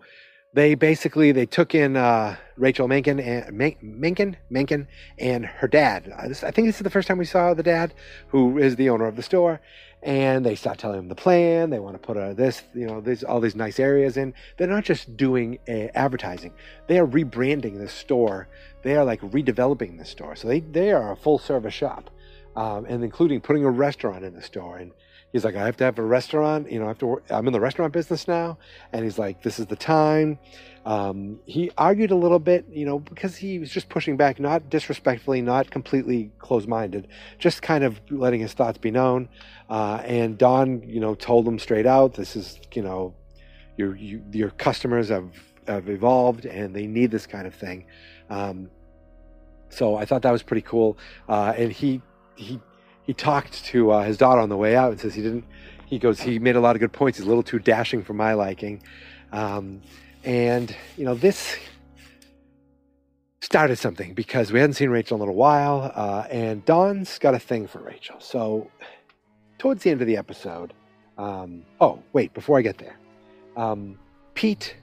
they 0.53 0.75
basically 0.75 1.31
they 1.31 1.45
took 1.45 1.73
in 1.73 1.95
uh, 1.95 2.35
Rachel 2.57 2.87
Menken 2.87 3.19
and 3.19 3.57
Menken 3.81 4.37
Menken 4.49 4.87
and 5.17 5.45
her 5.45 5.67
dad. 5.67 6.11
I 6.17 6.27
think 6.51 6.67
this 6.67 6.77
is 6.77 6.83
the 6.83 6.89
first 6.89 7.07
time 7.07 7.17
we 7.17 7.25
saw 7.25 7.53
the 7.53 7.63
dad, 7.63 7.93
who 8.27 8.57
is 8.57 8.75
the 8.75 8.89
owner 8.89 9.05
of 9.05 9.15
the 9.15 9.23
store. 9.23 9.61
And 10.01 10.45
they 10.45 10.55
start 10.55 10.77
telling 10.77 10.97
them 10.97 11.09
the 11.09 11.15
plan. 11.15 11.69
They 11.69 11.79
want 11.79 11.95
to 11.95 11.99
put 11.99 12.15
a, 12.15 12.33
this, 12.33 12.63
you 12.73 12.87
know, 12.87 13.01
these 13.01 13.23
all 13.23 13.41
these 13.41 13.55
nice 13.55 13.79
areas 13.79 14.15
in. 14.15 14.33
They're 14.57 14.67
not 14.67 14.85
just 14.85 15.17
doing 15.17 15.59
a, 15.67 15.89
advertising; 15.97 16.53
they 16.87 16.99
are 16.99 17.05
rebranding 17.07 17.77
the 17.77 17.89
store. 17.89 18.47
They 18.81 18.95
are 18.95 19.03
like 19.03 19.19
redeveloping 19.21 19.97
the 19.97 20.05
store. 20.05 20.37
So 20.37 20.47
they 20.47 20.61
they 20.61 20.91
are 20.91 21.11
a 21.11 21.17
full 21.17 21.37
service 21.37 21.73
shop, 21.73 22.09
um, 22.55 22.85
and 22.85 23.03
including 23.03 23.41
putting 23.41 23.65
a 23.65 23.69
restaurant 23.69 24.23
in 24.23 24.33
the 24.33 24.41
store 24.41 24.77
and 24.77 24.91
he's 25.31 25.45
like, 25.45 25.55
I 25.55 25.65
have 25.65 25.77
to 25.77 25.83
have 25.83 25.99
a 25.99 26.03
restaurant. 26.03 26.71
You 26.71 26.79
know, 26.79 26.85
I 26.85 26.89
have 26.89 26.99
to. 26.99 27.07
Work. 27.07 27.23
I'm 27.29 27.47
in 27.47 27.53
the 27.53 27.59
restaurant 27.59 27.93
business 27.93 28.27
now, 28.27 28.57
and 28.93 29.03
he's 29.03 29.19
like, 29.19 29.43
this 29.43 29.59
is 29.59 29.67
the 29.67 29.75
time. 29.75 30.39
Um, 30.85 31.39
he 31.45 31.71
argued 31.77 32.11
a 32.11 32.15
little 32.15 32.39
bit, 32.39 32.65
you 32.71 32.85
know, 32.85 32.99
because 32.99 33.35
he 33.35 33.59
was 33.59 33.69
just 33.69 33.89
pushing 33.89 34.17
back, 34.17 34.39
not 34.39 34.69
disrespectfully, 34.69 35.41
not 35.41 35.69
completely 35.69 36.31
closed-minded, 36.39 37.07
just 37.37 37.61
kind 37.61 37.83
of 37.83 37.99
letting 38.09 38.39
his 38.39 38.53
thoughts 38.53 38.77
be 38.77 38.89
known. 38.89 39.29
Uh, 39.69 40.01
and 40.05 40.37
Don, 40.37 40.81
you 40.87 40.99
know, 40.99 41.15
told 41.15 41.47
him 41.47 41.59
straight 41.59 41.85
out, 41.85 42.13
this 42.13 42.35
is, 42.35 42.59
you 42.73 42.81
know, 42.81 43.13
your 43.77 43.95
you, 43.95 44.23
your 44.31 44.49
customers 44.51 45.09
have 45.09 45.31
have 45.67 45.89
evolved 45.89 46.45
and 46.45 46.75
they 46.75 46.87
need 46.87 47.11
this 47.11 47.27
kind 47.27 47.45
of 47.45 47.53
thing. 47.53 47.85
Um, 48.29 48.69
so 49.69 49.95
I 49.95 50.05
thought 50.05 50.23
that 50.23 50.31
was 50.31 50.43
pretty 50.43 50.63
cool. 50.63 50.97
Uh, 51.27 51.53
and 51.55 51.71
he 51.71 52.01
he 52.35 52.59
he 53.09 53.13
talked 53.15 53.65
to 53.65 53.89
uh, 53.89 54.03
his 54.03 54.17
daughter 54.17 54.39
on 54.39 54.49
the 54.49 54.55
way 54.55 54.75
out 54.75 54.91
and 54.91 55.01
says 55.01 55.15
he 55.15 55.23
didn't. 55.23 55.43
He 55.87 55.97
goes, 55.97 56.21
he 56.21 56.37
made 56.37 56.55
a 56.55 56.59
lot 56.59 56.75
of 56.75 56.79
good 56.79 56.93
points. 56.93 57.17
He's 57.17 57.25
a 57.25 57.27
little 57.27 57.41
too 57.41 57.57
dashing 57.57 58.03
for 58.03 58.13
my 58.13 58.35
liking, 58.35 58.83
um, 59.31 59.81
and 60.23 60.75
you 60.95 61.05
know 61.05 61.15
this 61.15 61.57
started 63.41 63.77
something 63.77 64.13
because 64.13 64.51
we 64.51 64.59
hadn't 64.59 64.75
seen 64.75 64.91
Rachel 64.91 65.15
in 65.15 65.21
a 65.21 65.23
little 65.23 65.33
while, 65.33 65.91
uh, 65.95 66.27
and 66.29 66.63
Don's 66.65 67.17
got 67.17 67.33
a 67.33 67.39
thing 67.39 67.65
for 67.65 67.79
Rachel. 67.79 68.17
So 68.19 68.69
towards 69.57 69.81
the 69.81 69.89
end 69.89 70.01
of 70.01 70.07
the 70.07 70.17
episode, 70.17 70.71
um, 71.17 71.63
oh 71.81 72.03
wait, 72.13 72.31
before 72.35 72.59
I 72.59 72.61
get 72.61 72.77
there, 72.77 72.95
um, 73.57 73.97
Pete 74.35 74.75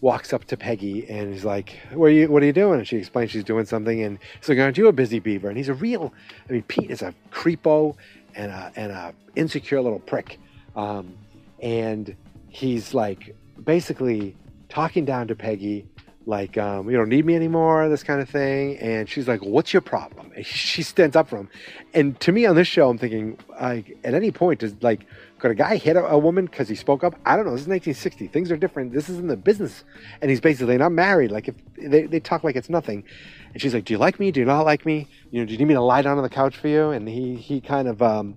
walks 0.00 0.32
up 0.32 0.44
to 0.44 0.56
Peggy 0.56 1.08
and 1.08 1.32
he's 1.32 1.44
like, 1.44 1.76
"What 1.92 2.06
are 2.06 2.10
you? 2.10 2.28
What 2.30 2.42
are 2.42 2.46
you 2.46 2.52
doing?" 2.52 2.78
And 2.78 2.88
she 2.88 2.96
explains 2.96 3.30
she's 3.30 3.44
doing 3.44 3.64
something, 3.64 4.02
and 4.02 4.18
he's 4.38 4.48
like, 4.48 4.58
"Aren't 4.58 4.78
you 4.78 4.88
a 4.88 4.92
busy 4.92 5.18
beaver?" 5.18 5.48
And 5.48 5.56
he's 5.56 5.68
a 5.68 5.74
real. 5.74 6.12
I 6.48 6.52
mean, 6.52 6.62
Pete 6.64 6.90
is 6.90 7.02
a 7.02 7.14
creepo 7.30 7.96
and 8.34 8.50
a 8.52 8.72
and 8.76 8.92
a 8.92 9.14
insecure 9.36 9.80
little 9.80 10.00
prick, 10.00 10.38
um, 10.76 11.14
and 11.60 12.14
he's 12.48 12.94
like 12.94 13.34
basically 13.64 14.36
talking 14.68 15.04
down 15.04 15.28
to 15.28 15.34
Peggy 15.34 15.86
like 16.28 16.58
um, 16.58 16.90
you 16.90 16.96
don't 16.98 17.08
need 17.08 17.24
me 17.24 17.34
anymore, 17.34 17.88
this 17.88 18.02
kind 18.02 18.20
of 18.20 18.28
thing. 18.28 18.76
And 18.76 19.08
she's 19.08 19.26
like, 19.26 19.42
"What's 19.42 19.72
your 19.72 19.80
problem?" 19.80 20.30
And 20.36 20.44
she 20.46 20.82
stands 20.82 21.16
up 21.16 21.26
for 21.26 21.38
him. 21.38 21.48
And 21.94 22.20
to 22.20 22.32
me, 22.32 22.44
on 22.44 22.54
this 22.54 22.68
show, 22.68 22.90
I'm 22.90 22.98
thinking, 22.98 23.38
like, 23.58 23.96
at 24.04 24.12
any 24.12 24.30
point, 24.30 24.60
does 24.60 24.74
like 24.82 25.06
could 25.38 25.50
a 25.50 25.54
guy 25.54 25.76
hit 25.76 25.96
a, 25.96 26.04
a 26.06 26.18
woman 26.18 26.46
because 26.46 26.68
he 26.68 26.74
spoke 26.74 27.04
up? 27.04 27.14
I 27.24 27.36
don't 27.36 27.44
know. 27.44 27.52
This 27.52 27.62
is 27.62 27.68
1960. 27.68 28.28
Things 28.28 28.50
are 28.50 28.56
different. 28.56 28.92
This 28.92 29.08
is 29.08 29.18
in 29.18 29.28
the 29.28 29.36
business, 29.36 29.84
and 30.20 30.30
he's 30.30 30.40
basically 30.40 30.76
not 30.76 30.92
married. 30.92 31.30
Like 31.30 31.48
if 31.48 31.54
they, 31.76 32.02
they 32.06 32.20
talk 32.20 32.44
like 32.44 32.56
it's 32.56 32.68
nothing. 32.70 33.04
And 33.52 33.62
she's 33.62 33.74
like, 33.74 33.84
"Do 33.84 33.94
you 33.94 33.98
like 33.98 34.18
me? 34.18 34.30
Do 34.30 34.40
you 34.40 34.46
not 34.46 34.64
like 34.64 34.84
me? 34.84 35.06
You 35.30 35.40
know, 35.40 35.46
do 35.46 35.52
you 35.52 35.58
need 35.58 35.68
me 35.68 35.74
to 35.74 35.80
lie 35.80 36.02
down 36.02 36.16
on 36.16 36.22
the 36.22 36.28
couch 36.28 36.56
for 36.56 36.68
you?" 36.68 36.90
And 36.90 37.08
he 37.08 37.36
he 37.36 37.60
kind 37.60 37.88
of. 37.88 38.02
Um, 38.02 38.36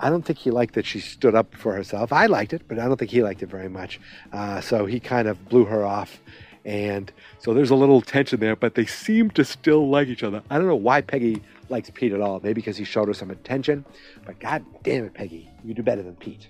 I 0.00 0.10
don't 0.10 0.24
think 0.24 0.40
he 0.40 0.50
liked 0.50 0.74
that 0.74 0.84
she 0.84 0.98
stood 0.98 1.36
up 1.36 1.54
for 1.54 1.72
herself. 1.72 2.12
I 2.12 2.26
liked 2.26 2.52
it, 2.52 2.62
but 2.66 2.80
I 2.80 2.86
don't 2.86 2.96
think 2.96 3.12
he 3.12 3.22
liked 3.22 3.44
it 3.44 3.48
very 3.48 3.68
much. 3.68 4.00
Uh, 4.32 4.60
so 4.60 4.86
he 4.86 4.98
kind 4.98 5.28
of 5.28 5.48
blew 5.48 5.64
her 5.66 5.84
off 5.84 6.20
and 6.64 7.12
so 7.38 7.52
there's 7.52 7.70
a 7.70 7.74
little 7.74 8.00
tension 8.00 8.40
there, 8.40 8.56
but 8.56 8.74
they 8.74 8.86
seem 8.86 9.30
to 9.32 9.44
still 9.44 9.88
like 9.88 10.08
each 10.08 10.22
other. 10.22 10.42
I 10.48 10.56
don't 10.56 10.66
know 10.66 10.74
why 10.76 11.02
Peggy 11.02 11.42
likes 11.68 11.90
Pete 11.90 12.12
at 12.12 12.20
all. 12.20 12.40
Maybe 12.42 12.54
because 12.54 12.76
he 12.76 12.84
showed 12.84 13.08
her 13.08 13.14
some 13.14 13.30
attention, 13.30 13.84
but 14.26 14.38
god 14.40 14.64
damn 14.82 15.06
it, 15.06 15.14
Peggy, 15.14 15.50
you 15.64 15.74
do 15.74 15.82
better 15.82 16.02
than 16.02 16.16
Pete. 16.16 16.48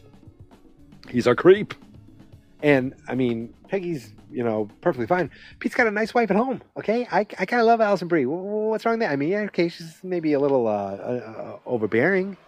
He's 1.09 1.27
a 1.27 1.35
creep. 1.35 1.75
And 2.63 2.95
I 3.09 3.15
mean, 3.15 3.53
Peggy's, 3.69 4.15
you 4.31 4.43
know, 4.43 4.71
perfectly 4.81 5.07
fine. 5.07 5.31
Pete's 5.59 5.75
got 5.75 5.87
a 5.87 5.91
nice 5.91 6.15
wife 6.15 6.31
at 6.31 6.37
home, 6.37 6.63
okay? 6.79 7.07
I, 7.13 7.21
I 7.39 7.45
kind 7.45 7.61
of 7.61 7.67
love 7.67 7.83
Alison 7.83 8.09
Brie. 8.09 8.25
What's 8.25 8.87
wrong 8.87 8.99
there? 9.01 9.11
I 9.11 9.17
mean, 9.17 9.29
yeah, 9.29 9.41
okay, 9.41 9.69
she's 9.69 9.99
maybe 10.03 10.33
a 10.33 10.41
little 10.41 10.67
uh, 10.67 10.71
uh, 10.71 11.59
overbearing. 11.67 12.39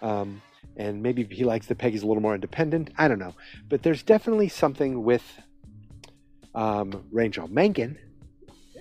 Um, 0.00 0.42
and 0.76 1.02
maybe 1.02 1.24
he 1.24 1.44
likes 1.44 1.66
that 1.66 1.78
Peggy's 1.78 2.02
a 2.02 2.06
little 2.06 2.22
more 2.22 2.34
independent. 2.34 2.90
I 2.98 3.06
don't 3.06 3.18
know. 3.18 3.34
But 3.68 3.82
there's 3.82 4.02
definitely 4.02 4.48
something 4.48 5.04
with 5.04 5.22
um, 6.54 7.04
Rachel 7.12 7.46
Menken. 7.48 7.98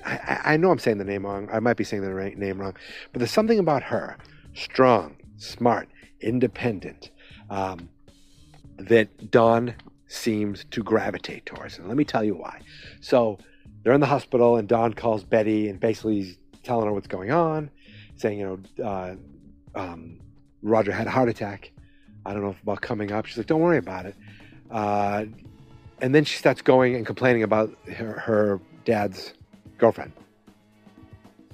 I, 0.06 0.42
I, 0.54 0.58
know 0.58 0.72
I'm 0.72 0.80
saying 0.80 0.98
the 0.98 1.04
name 1.04 1.26
wrong. 1.26 1.50
I 1.52 1.60
might 1.60 1.78
be 1.78 1.84
saying 1.84 2.04
the 2.04 2.34
name 2.36 2.60
wrong, 2.60 2.76
but 3.12 3.20
there's 3.20 3.32
something 3.32 3.60
about 3.60 3.84
her, 3.84 4.18
strong, 4.54 5.16
smart, 5.38 5.90
independent, 6.22 7.12
um, 7.50 7.90
that 8.78 9.32
Don 9.32 9.76
seems 10.08 10.66
to 10.72 10.84
gravitate 10.84 11.46
towards. 11.46 11.78
And 11.78 11.88
let 11.88 11.98
me 11.98 12.04
tell 12.04 12.24
you 12.24 12.36
why. 12.36 12.62
So 13.00 13.38
they're 13.84 13.94
in 13.94 14.02
the 14.02 14.08
hospital, 14.08 14.58
and 14.58 14.68
Don 14.68 14.94
calls 14.94 15.24
Betty 15.24 15.70
and 15.70 15.80
basically 15.80 16.22
he's 16.22 16.38
telling 16.64 16.86
her 16.86 16.94
what's 16.94 17.08
going 17.08 17.32
on, 17.32 17.70
saying, 18.16 18.40
you 18.40 18.64
know, 18.78 18.86
uh, 18.86 19.16
um, 19.76 20.20
Roger 20.62 20.92
had 20.92 21.08
a 21.08 21.12
heart 21.12 21.30
attack. 21.30 21.72
I 22.26 22.34
don't 22.34 22.44
know 22.44 22.52
if 22.52 22.62
about 22.62 22.82
coming 22.82 23.12
up. 23.12 23.26
She's 23.26 23.38
like, 23.38 23.48
don't 23.48 23.62
worry 23.62 23.78
about 23.78 24.06
it. 24.06 24.16
Uh, 24.70 25.26
and 26.02 26.14
then 26.14 26.24
she 26.24 26.38
starts 26.38 26.62
going 26.62 26.96
and 26.96 27.06
complaining 27.06 27.44
about 27.44 27.76
her, 27.88 28.20
her 28.20 28.62
dad's 28.86 29.34
girlfriend. 29.82 30.14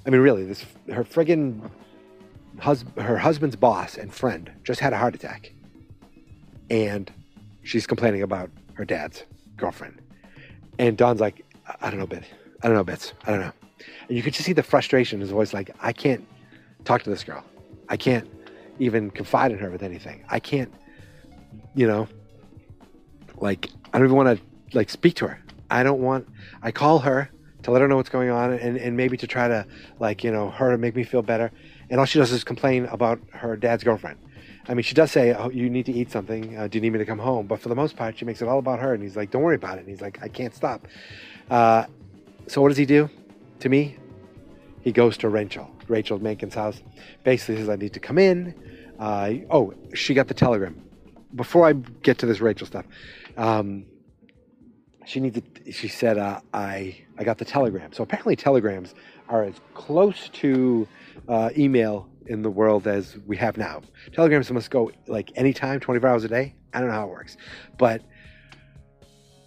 I 0.06 0.10
mean, 0.10 0.20
really, 0.20 0.44
this 0.44 0.64
her 0.92 1.02
friggin' 1.02 1.68
hus- 2.60 2.84
her 2.98 3.16
husband's 3.16 3.56
boss 3.56 3.96
and 3.96 4.12
friend 4.12 4.52
just 4.62 4.80
had 4.80 4.92
a 4.92 4.98
heart 4.98 5.14
attack, 5.14 5.52
and 6.70 7.10
she's 7.64 7.86
complaining 7.86 8.22
about 8.22 8.50
her 8.74 8.84
dad's 8.84 9.24
girlfriend. 9.56 10.00
And 10.78 10.96
Don's 10.96 11.20
like, 11.20 11.44
I 11.80 11.90
don't 11.90 11.98
know, 11.98 12.06
Bit. 12.06 12.24
I 12.62 12.68
don't 12.68 12.76
know, 12.76 12.84
Bits. 12.84 13.14
I 13.26 13.30
don't 13.30 13.40
know. 13.40 13.52
And 14.08 14.16
you 14.16 14.22
could 14.22 14.34
just 14.34 14.44
see 14.44 14.52
the 14.52 14.62
frustration 14.62 15.16
in 15.16 15.20
his 15.22 15.30
voice. 15.30 15.52
Like, 15.52 15.74
I 15.80 15.92
can't 15.92 16.24
talk 16.84 17.02
to 17.04 17.10
this 17.10 17.24
girl. 17.24 17.42
I 17.88 17.96
can't 17.96 18.28
even 18.78 19.10
confide 19.10 19.52
in 19.52 19.58
her 19.58 19.70
with 19.70 19.82
anything. 19.82 20.22
I 20.28 20.38
can't, 20.38 20.72
you 21.74 21.86
know, 21.86 22.06
like 23.38 23.70
I 23.92 23.98
don't 23.98 24.06
even 24.06 24.16
want 24.16 24.38
to 24.38 24.76
like 24.76 24.90
speak 24.90 25.14
to 25.16 25.28
her. 25.28 25.40
I 25.70 25.82
don't 25.82 26.00
want. 26.00 26.28
I 26.62 26.70
call 26.72 26.98
her 27.00 27.30
to 27.68 27.72
let 27.72 27.82
her 27.82 27.88
know 27.88 27.96
what's 27.96 28.08
going 28.08 28.30
on 28.30 28.54
and, 28.54 28.78
and 28.78 28.96
maybe 28.96 29.18
to 29.18 29.26
try 29.26 29.46
to 29.46 29.66
like 30.00 30.24
you 30.24 30.32
know 30.32 30.48
her 30.48 30.70
to 30.70 30.78
make 30.78 30.96
me 30.96 31.04
feel 31.04 31.20
better. 31.20 31.52
And 31.90 32.00
all 32.00 32.06
she 32.06 32.18
does 32.18 32.32
is 32.32 32.42
complain 32.42 32.86
about 32.86 33.20
her 33.30 33.56
dad's 33.56 33.84
girlfriend. 33.84 34.18
I 34.68 34.72
mean, 34.72 34.84
she 34.84 34.94
does 34.94 35.12
say, 35.12 35.34
"Oh, 35.34 35.50
you 35.50 35.68
need 35.68 35.84
to 35.84 35.92
eat 35.92 36.10
something. 36.10 36.56
Uh, 36.56 36.66
do 36.66 36.78
you 36.78 36.82
need 36.82 36.94
me 36.94 36.98
to 36.98 37.04
come 37.04 37.18
home?" 37.18 37.46
But 37.46 37.60
for 37.60 37.68
the 37.68 37.74
most 37.74 37.94
part, 37.94 38.18
she 38.18 38.24
makes 38.24 38.40
it 38.40 38.48
all 38.48 38.58
about 38.58 38.80
her. 38.80 38.94
And 38.94 39.02
he's 39.02 39.16
like, 39.16 39.30
"Don't 39.30 39.42
worry 39.42 39.56
about 39.56 39.76
it." 39.76 39.80
And 39.80 39.88
he's 39.90 40.00
like, 40.00 40.18
"I 40.22 40.28
can't 40.28 40.54
stop." 40.54 40.88
Uh, 41.50 41.84
so 42.46 42.62
what 42.62 42.68
does 42.68 42.78
he 42.78 42.86
do? 42.86 43.10
To 43.60 43.68
me, 43.68 43.98
he 44.80 44.90
goes 44.90 45.18
to 45.18 45.28
Rachel, 45.28 45.70
Rachel 45.88 46.18
Menken's 46.18 46.54
house. 46.54 46.82
Basically, 47.22 47.56
says, 47.56 47.68
"I 47.68 47.76
need 47.76 47.92
to 47.92 48.00
come 48.00 48.16
in." 48.16 48.54
Uh, 48.98 49.34
oh, 49.50 49.74
she 49.92 50.14
got 50.14 50.28
the 50.28 50.34
telegram. 50.34 50.82
Before 51.34 51.66
I 51.66 51.74
get 51.74 52.16
to 52.18 52.26
this 52.26 52.40
Rachel 52.40 52.66
stuff, 52.66 52.86
um, 53.36 53.84
she 55.08 55.20
needs. 55.20 55.40
To, 55.40 55.72
she 55.72 55.88
said, 55.88 56.18
uh, 56.18 56.40
"I 56.52 56.96
I 57.18 57.24
got 57.24 57.38
the 57.38 57.44
telegram." 57.44 57.92
So 57.92 58.02
apparently, 58.02 58.36
telegrams 58.36 58.94
are 59.28 59.42
as 59.42 59.54
close 59.74 60.28
to 60.34 60.86
uh, 61.28 61.50
email 61.56 62.08
in 62.26 62.42
the 62.42 62.50
world 62.50 62.86
as 62.86 63.16
we 63.26 63.36
have 63.38 63.56
now. 63.56 63.80
Telegrams 64.12 64.50
must 64.50 64.70
go 64.70 64.92
like 65.06 65.32
anytime, 65.34 65.80
24 65.80 66.08
hours 66.08 66.24
a 66.24 66.28
day. 66.28 66.54
I 66.74 66.80
don't 66.80 66.88
know 66.88 66.94
how 66.94 67.06
it 67.06 67.10
works, 67.10 67.38
but 67.78 68.02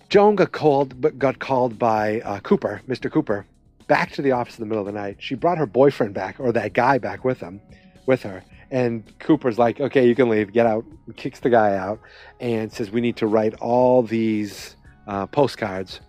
Joan 0.09 0.35
got 0.35 0.51
called, 0.51 0.99
but 0.99 1.19
got 1.19 1.37
called 1.37 1.77
by 1.77 2.21
uh, 2.21 2.39
Cooper, 2.39 2.81
Mr. 2.87 3.11
Cooper, 3.11 3.45
back 3.87 4.11
to 4.13 4.23
the 4.23 4.31
office 4.31 4.57
in 4.57 4.63
the 4.63 4.65
middle 4.65 4.85
of 4.85 4.91
the 4.91 4.99
night. 4.99 5.17
She 5.19 5.35
brought 5.35 5.59
her 5.59 5.67
boyfriend 5.67 6.15
back, 6.15 6.39
or 6.39 6.51
that 6.53 6.73
guy 6.73 6.97
back 6.97 7.23
with 7.23 7.39
him, 7.39 7.61
with 8.07 8.23
her, 8.23 8.43
and 8.71 9.03
Cooper's 9.19 9.59
like, 9.59 9.79
okay, 9.79 10.07
you 10.07 10.15
can 10.15 10.27
leave, 10.27 10.51
get 10.51 10.65
out, 10.65 10.85
kicks 11.17 11.39
the 11.39 11.51
guy 11.51 11.75
out, 11.75 11.99
and 12.39 12.73
says, 12.73 12.89
we 12.89 12.99
need 12.99 13.17
to 13.17 13.27
write 13.27 13.53
all 13.55 14.01
these 14.01 14.75
uh, 15.11 15.27
postcards 15.27 15.99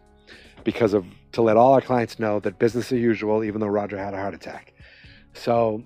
because 0.62 0.94
of 0.94 1.04
to 1.32 1.42
let 1.42 1.56
all 1.56 1.72
our 1.72 1.80
clients 1.80 2.18
know 2.20 2.38
that 2.40 2.58
business 2.58 2.92
as 2.92 3.00
usual, 3.00 3.42
even 3.42 3.60
though 3.60 3.66
Roger 3.66 3.98
had 3.98 4.14
a 4.14 4.16
heart 4.16 4.32
attack. 4.32 4.72
So 5.32 5.82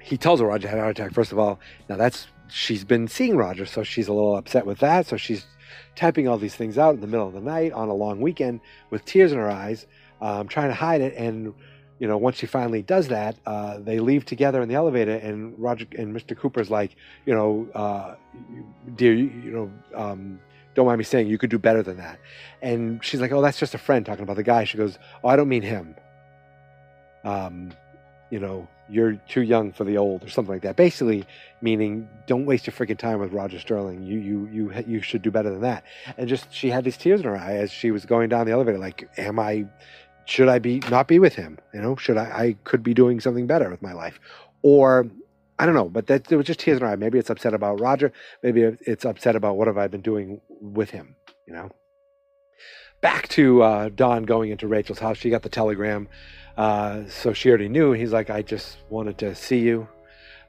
he 0.00 0.16
tells 0.16 0.40
her 0.40 0.46
Roger 0.46 0.68
had 0.68 0.78
a 0.78 0.80
heart 0.80 0.98
attack. 0.98 1.12
First 1.12 1.32
of 1.32 1.38
all, 1.38 1.60
now 1.88 1.96
that's 1.96 2.28
she's 2.48 2.82
been 2.82 3.08
seeing 3.08 3.36
Roger, 3.36 3.66
so 3.66 3.82
she's 3.82 4.08
a 4.08 4.12
little 4.12 4.36
upset 4.36 4.64
with 4.64 4.78
that. 4.78 5.06
So 5.06 5.18
she's 5.18 5.44
typing 5.96 6.26
all 6.26 6.38
these 6.38 6.54
things 6.54 6.78
out 6.78 6.94
in 6.94 7.02
the 7.02 7.06
middle 7.06 7.26
of 7.26 7.34
the 7.34 7.42
night 7.42 7.72
on 7.72 7.88
a 7.88 7.94
long 7.94 8.20
weekend 8.20 8.60
with 8.88 9.04
tears 9.04 9.32
in 9.32 9.38
her 9.38 9.50
eyes, 9.50 9.86
um, 10.22 10.48
trying 10.48 10.68
to 10.68 10.74
hide 10.74 11.02
it. 11.02 11.14
And 11.14 11.52
you 11.98 12.08
know, 12.08 12.16
once 12.16 12.36
she 12.36 12.46
finally 12.46 12.80
does 12.80 13.08
that, 13.08 13.36
uh, 13.44 13.80
they 13.80 14.00
leave 14.00 14.24
together 14.24 14.62
in 14.62 14.68
the 14.68 14.76
elevator, 14.76 15.16
and 15.16 15.58
Roger 15.58 15.86
and 15.98 16.16
Mr. 16.16 16.34
Cooper's 16.34 16.70
like, 16.70 16.96
you 17.26 17.34
know, 17.34 17.68
uh, 17.74 18.14
dear, 18.94 19.12
you, 19.12 19.30
you 19.44 19.50
know, 19.50 19.70
um, 19.94 20.40
don't 20.78 20.86
mind 20.86 20.98
me 20.98 21.04
saying 21.04 21.26
you 21.26 21.38
could 21.38 21.50
do 21.50 21.58
better 21.58 21.82
than 21.82 21.96
that. 21.96 22.20
And 22.62 23.04
she's 23.04 23.20
like, 23.20 23.32
oh, 23.32 23.42
that's 23.42 23.58
just 23.58 23.74
a 23.74 23.78
friend 23.78 24.06
talking 24.06 24.22
about 24.22 24.36
the 24.36 24.44
guy. 24.44 24.62
She 24.62 24.78
goes, 24.78 24.96
oh, 25.24 25.28
I 25.28 25.34
don't 25.34 25.48
mean 25.48 25.62
him. 25.62 25.96
Um, 27.24 27.72
you 28.30 28.38
know, 28.38 28.68
you're 28.88 29.14
too 29.28 29.40
young 29.40 29.72
for 29.72 29.82
the 29.82 29.98
old, 29.98 30.22
or 30.22 30.28
something 30.28 30.54
like 30.54 30.62
that. 30.62 30.76
Basically, 30.76 31.26
meaning 31.60 32.08
don't 32.28 32.46
waste 32.46 32.68
your 32.68 32.74
freaking 32.74 32.96
time 32.96 33.18
with 33.18 33.32
Roger 33.32 33.58
Sterling. 33.58 34.04
You 34.04 34.20
you 34.20 34.48
you 34.52 34.84
you 34.86 35.02
should 35.02 35.22
do 35.22 35.32
better 35.32 35.50
than 35.50 35.62
that. 35.62 35.82
And 36.16 36.28
just 36.28 36.46
she 36.54 36.70
had 36.70 36.84
these 36.84 36.96
tears 36.96 37.20
in 37.20 37.26
her 37.26 37.36
eye 37.36 37.56
as 37.56 37.72
she 37.72 37.90
was 37.90 38.06
going 38.06 38.28
down 38.28 38.46
the 38.46 38.52
elevator. 38.52 38.78
Like, 38.78 39.10
am 39.18 39.40
I? 39.40 39.66
Should 40.26 40.48
I 40.48 40.60
be 40.60 40.78
not 40.90 41.08
be 41.08 41.18
with 41.18 41.34
him? 41.34 41.58
You 41.74 41.80
know, 41.82 41.96
should 41.96 42.16
I? 42.16 42.24
I 42.24 42.56
could 42.62 42.84
be 42.84 42.94
doing 42.94 43.18
something 43.18 43.48
better 43.48 43.68
with 43.68 43.82
my 43.82 43.94
life, 43.94 44.20
or 44.62 45.08
I 45.58 45.66
don't 45.66 45.74
know. 45.74 45.88
But 45.88 46.06
that 46.06 46.24
there 46.24 46.38
was 46.38 46.46
just 46.46 46.60
tears 46.60 46.78
in 46.78 46.82
her 46.82 46.92
eye. 46.92 46.96
Maybe 46.96 47.18
it's 47.18 47.30
upset 47.30 47.54
about 47.54 47.80
Roger. 47.80 48.12
Maybe 48.42 48.62
it's 48.62 49.04
upset 49.04 49.36
about 49.36 49.56
what 49.56 49.66
have 49.66 49.78
I 49.78 49.88
been 49.88 50.02
doing 50.02 50.40
with 50.60 50.90
him. 50.90 51.16
You 51.46 51.54
know. 51.54 51.70
Back 53.00 53.28
to 53.28 53.62
uh, 53.62 53.88
Don 53.90 54.24
going 54.24 54.50
into 54.50 54.66
Rachel's 54.66 54.98
house. 54.98 55.18
She 55.18 55.30
got 55.30 55.42
the 55.42 55.48
telegram. 55.48 56.08
Uh, 56.56 57.04
so 57.08 57.32
she 57.32 57.48
already 57.48 57.68
knew. 57.68 57.92
He's 57.92 58.12
like, 58.12 58.30
I 58.30 58.42
just 58.42 58.78
wanted 58.90 59.18
to 59.18 59.34
see 59.36 59.60
you. 59.60 59.88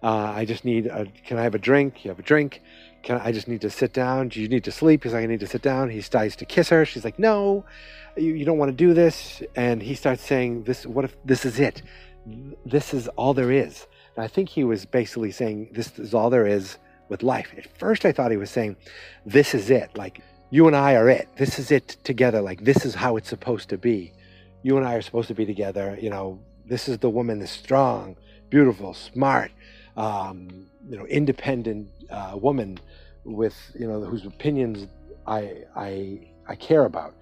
Uh, 0.02 0.34
I 0.36 0.46
just 0.46 0.66
need 0.66 0.88
a, 0.88 1.06
can 1.26 1.38
I 1.38 1.44
have 1.44 1.54
a 1.54 1.60
drink? 1.60 2.04
You 2.04 2.10
have 2.10 2.20
a 2.20 2.24
drink. 2.24 2.62
Can 3.04 3.18
I, 3.18 3.28
I 3.28 3.32
just 3.32 3.48
need 3.48 3.62
to 3.62 3.70
sit 3.70 3.94
down? 3.94 4.30
Do 4.30 4.42
you 4.42 4.48
need 4.48 4.64
to 4.64 4.72
sleep? 4.72 5.04
He's 5.04 5.14
like, 5.14 5.24
I 5.24 5.28
need 5.28 5.42
to 5.42 5.48
sit 5.48 5.62
down. 5.62 5.90
He 5.90 6.02
starts 6.02 6.36
to 6.38 6.46
kiss 6.46 6.70
her. 6.70 6.86
She's 6.86 7.04
like, 7.04 7.20
no, 7.20 7.66
you, 8.18 8.34
you 8.34 8.46
don't 8.46 8.58
want 8.58 8.70
to 8.70 8.76
do 8.76 8.96
this. 8.96 9.44
And 9.56 9.84
he 9.84 9.94
starts 9.94 10.24
saying, 10.24 10.64
this, 10.64 10.86
what 10.88 11.06
if 11.06 11.16
this 11.24 11.46
is 11.46 11.60
it? 11.60 11.84
This 12.66 12.94
is 12.94 13.08
all 13.10 13.36
there 13.36 13.52
is. 13.52 13.86
And 14.20 14.26
I 14.26 14.28
think 14.28 14.50
he 14.50 14.66
was 14.66 14.84
basically 14.84 15.32
saying, 15.32 15.70
this 15.72 15.98
is 15.98 16.14
all 16.14 16.30
there 16.30 16.46
is 16.46 16.78
with 17.08 17.24
life. 17.24 17.54
At 17.58 17.80
first, 17.80 18.04
I 18.04 18.12
thought 18.12 18.32
he 18.32 18.36
was 18.36 18.52
saying, 18.52 18.76
this 19.26 19.56
is 19.56 19.70
it. 19.70 19.98
Like, 19.98 20.22
you 20.50 20.68
and 20.68 20.76
I 20.76 20.96
are 20.96 21.08
it. 21.08 21.30
This 21.38 21.58
is 21.58 21.72
it 21.72 21.96
together. 22.04 22.42
Like, 22.42 22.66
this 22.66 22.84
is 22.84 22.94
how 22.96 23.16
it's 23.16 23.30
supposed 23.30 23.70
to 23.70 23.78
be 23.78 24.12
you 24.62 24.76
and 24.76 24.86
I 24.86 24.96
are 24.96 25.02
supposed 25.02 25.30
to 25.30 25.34
be 25.34 25.46
together. 25.46 25.98
You 26.02 26.10
know, 26.10 26.38
this 26.66 26.90
is 26.90 26.98
the 26.98 27.10
woman 27.10 27.40
that's 27.40 27.54
strong, 27.54 28.18
beautiful, 28.50 28.94
smart, 28.94 29.52
um, 29.96 30.68
you 30.90 30.98
know, 30.98 31.06
independent 31.06 31.88
uh, 32.10 32.34
woman 32.36 32.78
with 33.24 33.56
you 33.80 33.88
know 33.88 34.02
whose 34.02 34.26
opinions 34.26 34.88
I 35.28 35.64
I 35.78 36.28
I 36.46 36.56
care 36.56 36.84
about. 36.84 37.16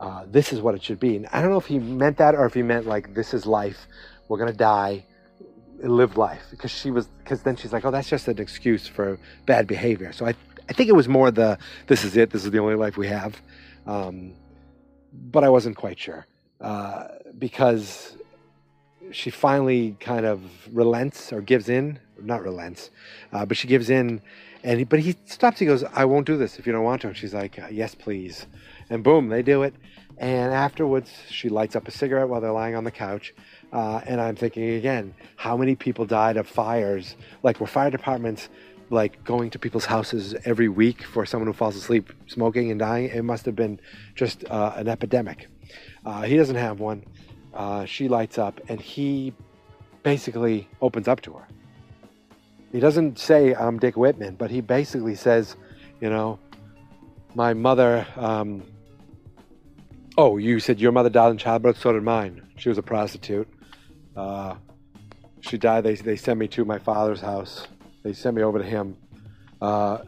Uh, 0.00 0.24
this 0.26 0.52
is 0.52 0.60
what 0.60 0.74
it 0.74 0.82
should 0.82 0.98
be. 0.98 1.14
And 1.14 1.28
I 1.28 1.42
don't 1.42 1.52
know 1.52 1.58
if 1.58 1.66
he 1.66 1.78
meant 1.78 2.16
that 2.16 2.34
or 2.34 2.44
if 2.44 2.54
he 2.54 2.62
meant 2.62 2.86
like 2.86 3.14
this 3.14 3.34
is 3.34 3.46
life. 3.46 3.86
We're 4.26 4.38
gonna 4.38 4.52
die. 4.52 5.04
Live 5.82 6.16
life 6.16 6.42
because 6.50 6.70
she 6.70 6.90
was 6.90 7.06
because 7.06 7.42
then 7.42 7.56
she's 7.56 7.72
like, 7.72 7.84
oh, 7.84 7.90
that's 7.90 8.08
just 8.08 8.28
an 8.28 8.38
excuse 8.38 8.86
for 8.86 9.18
bad 9.46 9.66
behavior. 9.66 10.12
So 10.12 10.26
I 10.26 10.34
I 10.68 10.72
think 10.72 10.88
it 10.88 10.94
was 10.94 11.08
more 11.08 11.30
the 11.30 11.58
this 11.86 12.04
is 12.04 12.16
it. 12.16 12.30
This 12.30 12.44
is 12.44 12.50
the 12.50 12.58
only 12.58 12.74
life 12.74 12.96
we 12.96 13.08
have. 13.08 13.40
Um, 13.86 14.34
but 15.12 15.42
I 15.42 15.48
wasn't 15.48 15.76
quite 15.76 15.98
sure. 15.98 16.26
Uh, 16.60 17.08
because 17.38 18.16
she 19.10 19.30
finally 19.30 19.96
kind 19.98 20.26
of 20.26 20.42
relents 20.72 21.32
or 21.32 21.40
gives 21.40 21.68
in, 21.68 21.98
not 22.20 22.42
relents, 22.42 22.90
uh, 23.32 23.44
but 23.46 23.56
she 23.56 23.66
gives 23.66 23.90
in. 23.90 24.20
And 24.62 24.78
he, 24.78 24.84
but 24.84 25.00
he 25.00 25.16
stops. 25.24 25.58
He 25.58 25.66
goes, 25.66 25.82
"I 25.82 26.04
won't 26.04 26.26
do 26.26 26.36
this 26.36 26.58
if 26.58 26.66
you 26.66 26.72
don't 26.72 26.84
want 26.84 27.00
to." 27.02 27.08
And 27.08 27.16
she's 27.16 27.32
like, 27.32 27.58
uh, 27.58 27.68
"Yes, 27.70 27.94
please." 27.94 28.46
And 28.90 29.02
boom, 29.02 29.28
they 29.28 29.42
do 29.42 29.62
it. 29.62 29.74
And 30.18 30.52
afterwards, 30.52 31.10
she 31.30 31.48
lights 31.48 31.74
up 31.74 31.88
a 31.88 31.90
cigarette 31.90 32.28
while 32.28 32.42
they're 32.42 32.52
lying 32.52 32.74
on 32.74 32.84
the 32.84 32.90
couch. 32.90 33.32
Uh, 33.72 34.00
and 34.04 34.20
I'm 34.20 34.36
thinking 34.36 34.70
again, 34.70 35.14
how 35.36 35.56
many 35.56 35.74
people 35.76 36.04
died 36.04 36.36
of 36.36 36.48
fires? 36.48 37.16
Like, 37.42 37.60
were 37.60 37.66
fire 37.66 37.90
departments 37.90 38.48
like 38.90 39.22
going 39.24 39.50
to 39.50 39.58
people's 39.58 39.84
houses 39.84 40.34
every 40.44 40.68
week 40.68 41.04
for 41.04 41.24
someone 41.24 41.46
who 41.46 41.52
falls 41.52 41.76
asleep 41.76 42.12
smoking 42.26 42.70
and 42.70 42.80
dying? 42.80 43.10
It 43.10 43.22
must 43.22 43.46
have 43.46 43.54
been 43.54 43.80
just 44.14 44.44
uh, 44.50 44.72
an 44.76 44.88
epidemic. 44.88 45.48
Uh, 46.04 46.22
he 46.22 46.36
doesn't 46.36 46.56
have 46.56 46.80
one. 46.80 47.04
Uh, 47.54 47.84
she 47.84 48.08
lights 48.08 48.38
up, 48.38 48.60
and 48.68 48.80
he 48.80 49.32
basically 50.02 50.68
opens 50.80 51.06
up 51.06 51.20
to 51.22 51.32
her. 51.34 51.46
He 52.72 52.80
doesn't 52.80 53.18
say, 53.18 53.54
I'm 53.54 53.78
Dick 53.78 53.96
Whitman, 53.96 54.36
but 54.36 54.50
he 54.50 54.60
basically 54.60 55.14
says, 55.14 55.56
you 56.00 56.10
know, 56.10 56.38
my 57.34 57.54
mother. 57.54 58.06
Um, 58.16 58.62
oh, 60.16 60.36
you 60.36 60.60
said 60.60 60.80
your 60.80 60.92
mother 60.92 61.10
died 61.10 61.30
in 61.30 61.38
childbirth, 61.38 61.78
so 61.78 61.92
did 61.92 62.02
mine. 62.02 62.42
She 62.56 62.68
was 62.68 62.78
a 62.78 62.82
prostitute. 62.82 63.48
Uh, 64.20 64.54
she 65.40 65.56
died. 65.56 65.84
They, 65.84 65.94
they 65.94 66.16
sent 66.16 66.38
me 66.38 66.48
to 66.48 66.64
my 66.64 66.78
father's 66.78 67.20
house. 67.20 67.66
They 68.02 68.12
sent 68.12 68.36
me 68.36 68.42
over 68.42 68.58
to 68.58 68.64
him. 68.64 68.96
Uh, 69.60 69.98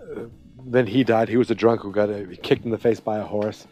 then 0.64 0.87
he 0.87 1.03
died. 1.03 1.29
He 1.29 1.38
was 1.38 1.51
a 1.51 1.55
drunk 1.55 1.81
who 1.81 1.92
got 1.92 2.09
kicked 2.42 2.64
in 2.64 2.70
the 2.70 2.79
face 2.79 3.01
by 3.01 3.18
a 3.18 3.25
horse. 3.25 3.66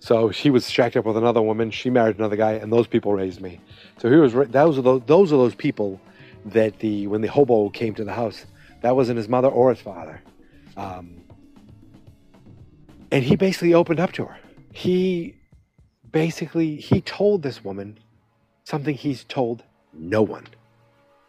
So 0.00 0.30
she 0.30 0.50
was 0.50 0.68
shacked 0.68 0.96
up 0.96 1.04
with 1.04 1.16
another 1.16 1.40
woman. 1.40 1.70
She 1.70 1.88
married 1.88 2.18
another 2.18 2.36
guy, 2.36 2.52
and 2.52 2.72
those 2.72 2.86
people 2.86 3.12
raised 3.12 3.40
me. 3.40 3.60
So 3.98 4.10
he 4.10 4.16
was 4.16 4.32
those 4.50 4.78
are 4.78 4.82
those, 4.82 5.02
those 5.06 5.32
are 5.32 5.36
those 5.36 5.54
people 5.54 6.00
that 6.46 6.78
the 6.80 7.06
when 7.06 7.22
the 7.22 7.28
hobo 7.28 7.70
came 7.70 7.94
to 7.94 8.04
the 8.04 8.12
house, 8.12 8.44
that 8.82 8.94
wasn't 8.94 9.16
his 9.16 9.28
mother 9.28 9.48
or 9.48 9.70
his 9.70 9.80
father. 9.80 10.20
Um, 10.76 11.22
and 13.10 13.24
he 13.24 13.36
basically 13.36 13.72
opened 13.72 14.00
up 14.00 14.12
to 14.12 14.26
her. 14.26 14.36
He 14.72 15.36
basically 16.10 16.76
he 16.76 17.00
told 17.00 17.42
this 17.42 17.64
woman 17.64 17.98
something 18.64 18.94
he's 18.94 19.24
told 19.24 19.62
no 19.98 20.22
one. 20.22 20.46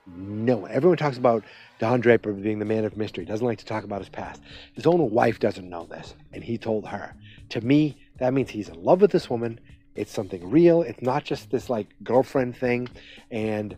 No 0.06 0.58
one. 0.58 0.71
Everyone 0.71 0.97
talks 0.97 1.17
about 1.17 1.43
Don 1.80 1.99
Draper 1.99 2.32
being 2.32 2.60
the 2.60 2.65
man 2.65 2.86
of 2.86 2.95
mystery. 2.95 3.25
Doesn't 3.25 3.45
like 3.45 3.60
to 3.60 3.65
talk 3.65 3.84
about 3.84 3.99
his 3.99 4.10
past. 4.10 4.41
His 4.73 4.88
own 4.88 5.12
wife 5.12 5.39
doesn't 5.39 5.69
know 5.69 5.86
this, 5.86 6.15
and 6.32 6.43
he 6.43 6.58
told 6.58 6.88
her. 6.88 7.13
To 7.49 7.62
me, 7.62 7.97
that 8.19 8.34
means 8.34 8.49
he's 8.49 8.69
in 8.69 8.84
love 8.84 9.01
with 9.01 9.12
this 9.12 9.30
woman. 9.30 9.60
It's 9.95 10.12
something 10.12 10.49
real. 10.49 10.82
It's 10.82 11.01
not 11.01 11.23
just 11.25 11.49
this 11.49 11.69
like 11.69 11.88
girlfriend 12.03 12.56
thing. 12.56 12.88
And 13.32 13.75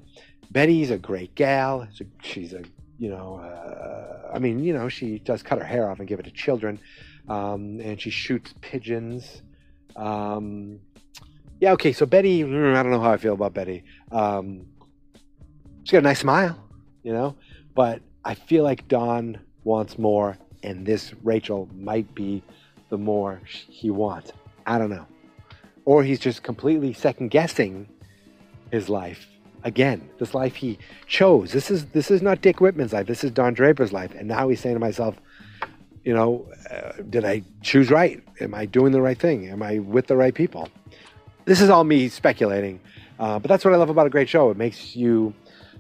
Betty's 0.52 0.92
a 0.92 0.98
great 0.98 1.34
gal. 1.36 1.88
She's 2.22 2.54
a, 2.54 2.64
you 2.98 3.10
know, 3.10 3.38
uh, 3.38 4.32
I 4.34 4.40
mean, 4.40 4.60
you 4.60 4.74
know, 4.74 4.90
she 4.90 5.20
does 5.20 5.42
cut 5.42 5.60
her 5.60 5.66
hair 5.66 5.90
off 5.90 6.00
and 6.00 6.08
give 6.08 6.20
it 6.20 6.24
to 6.24 6.32
children. 6.32 6.80
Um, 7.28 7.80
and 7.80 8.00
she 8.02 8.10
shoots 8.10 8.54
pigeons. 8.62 9.42
Um, 9.96 10.80
yeah, 11.60 11.74
okay, 11.74 11.94
so 11.94 12.06
Betty, 12.06 12.44
mm, 12.44 12.76
I 12.76 12.84
don't 12.84 12.92
know 12.92 13.02
how 13.02 13.12
I 13.12 13.18
feel 13.18 13.34
about 13.34 13.54
Betty. 13.54 13.84
Um, 14.12 14.66
she's 15.90 15.94
got 15.94 16.00
a 16.00 16.02
nice 16.04 16.20
smile, 16.20 16.56
you 17.02 17.12
know, 17.12 17.36
but 17.74 18.00
I 18.24 18.36
feel 18.36 18.64
like 18.64 18.88
Don 18.88 19.40
wants 19.64 19.98
more, 19.98 20.38
and 20.62 20.86
this 20.86 21.16
Rachel 21.24 21.68
might 21.74 22.14
be 22.14 22.44
the 22.90 22.98
more 23.00 23.42
he 23.44 23.90
wants. 23.90 24.32
I 24.68 24.78
don't 24.78 24.92
know. 24.92 25.08
Or 25.86 26.04
he's 26.04 26.20
just 26.20 26.44
completely 26.44 26.94
second 26.94 27.30
guessing 27.30 27.90
his 28.70 28.88
life 28.88 29.26
again. 29.64 30.08
This 30.20 30.36
life 30.36 30.54
he 30.58 30.78
chose. 31.08 31.54
This 31.54 31.72
is 31.72 31.88
this 31.88 32.12
is 32.12 32.22
not 32.22 32.42
Dick 32.42 32.62
Whitman's 32.62 32.94
life. 32.94 33.08
This 33.08 33.24
is 33.24 33.32
Don 33.32 33.56
Draper's 33.56 33.92
life. 33.92 34.14
And 34.14 34.28
now 34.28 34.48
he's 34.48 34.60
saying 34.60 34.76
to 34.76 34.80
myself, 34.80 35.16
you 36.04 36.14
know, 36.14 36.48
uh, 36.70 37.02
did 37.10 37.26
I 37.26 37.42
choose 37.64 37.90
right? 37.90 38.24
Am 38.42 38.54
I 38.54 38.68
doing 38.68 38.92
the 38.92 39.02
right 39.02 39.18
thing? 39.18 39.50
Am 39.50 39.64
I 39.64 39.80
with 39.80 40.06
the 40.06 40.16
right 40.16 40.36
people? 40.36 40.70
This 41.46 41.62
is 41.62 41.72
all 41.72 41.84
me 41.84 42.10
speculating. 42.10 42.80
Uh, 43.18 43.40
but 43.40 43.50
that's 43.50 43.66
what 43.66 43.74
I 43.74 43.78
love 43.78 43.90
about 43.90 44.06
a 44.06 44.12
great 44.12 44.30
show. 44.30 44.52
It 44.52 44.58
makes 44.58 44.96
you 44.96 45.34